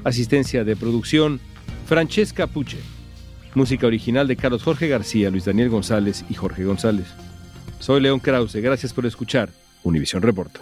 Asistencia 0.04 0.64
de 0.64 0.74
producción, 0.74 1.38
Francesca 1.86 2.46
Puche. 2.46 2.78
Música 3.56 3.86
original 3.86 4.28
de 4.28 4.36
Carlos 4.36 4.62
Jorge 4.62 4.86
García, 4.86 5.30
Luis 5.30 5.46
Daniel 5.46 5.70
González 5.70 6.26
y 6.28 6.34
Jorge 6.34 6.62
González. 6.62 7.06
Soy 7.78 8.02
León 8.02 8.20
Krause, 8.20 8.56
gracias 8.56 8.92
por 8.92 9.06
escuchar 9.06 9.48
Univisión 9.82 10.20
Reporta. 10.20 10.60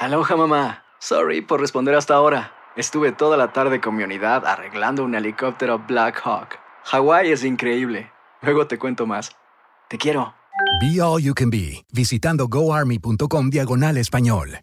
Aloha 0.00 0.36
mamá, 0.36 0.82
sorry 0.98 1.40
por 1.40 1.60
responder 1.60 1.94
hasta 1.94 2.14
ahora. 2.14 2.52
Estuve 2.74 3.12
toda 3.12 3.36
la 3.36 3.52
tarde 3.52 3.80
con 3.80 3.94
mi 3.94 4.02
unidad 4.02 4.44
arreglando 4.44 5.04
un 5.04 5.14
helicóptero 5.14 5.78
Black 5.86 6.20
Hawk. 6.24 6.58
Hawái 6.86 7.30
es 7.30 7.44
increíble. 7.44 8.10
Luego 8.42 8.66
te 8.66 8.76
cuento 8.76 9.06
más. 9.06 9.30
Te 9.88 9.98
quiero. 9.98 10.34
Be 10.80 11.00
All 11.00 11.22
You 11.22 11.32
Can 11.32 11.50
Be, 11.50 11.84
visitando 11.92 12.48
goarmy.com 12.48 13.50
diagonal 13.50 13.96
español. 13.96 14.62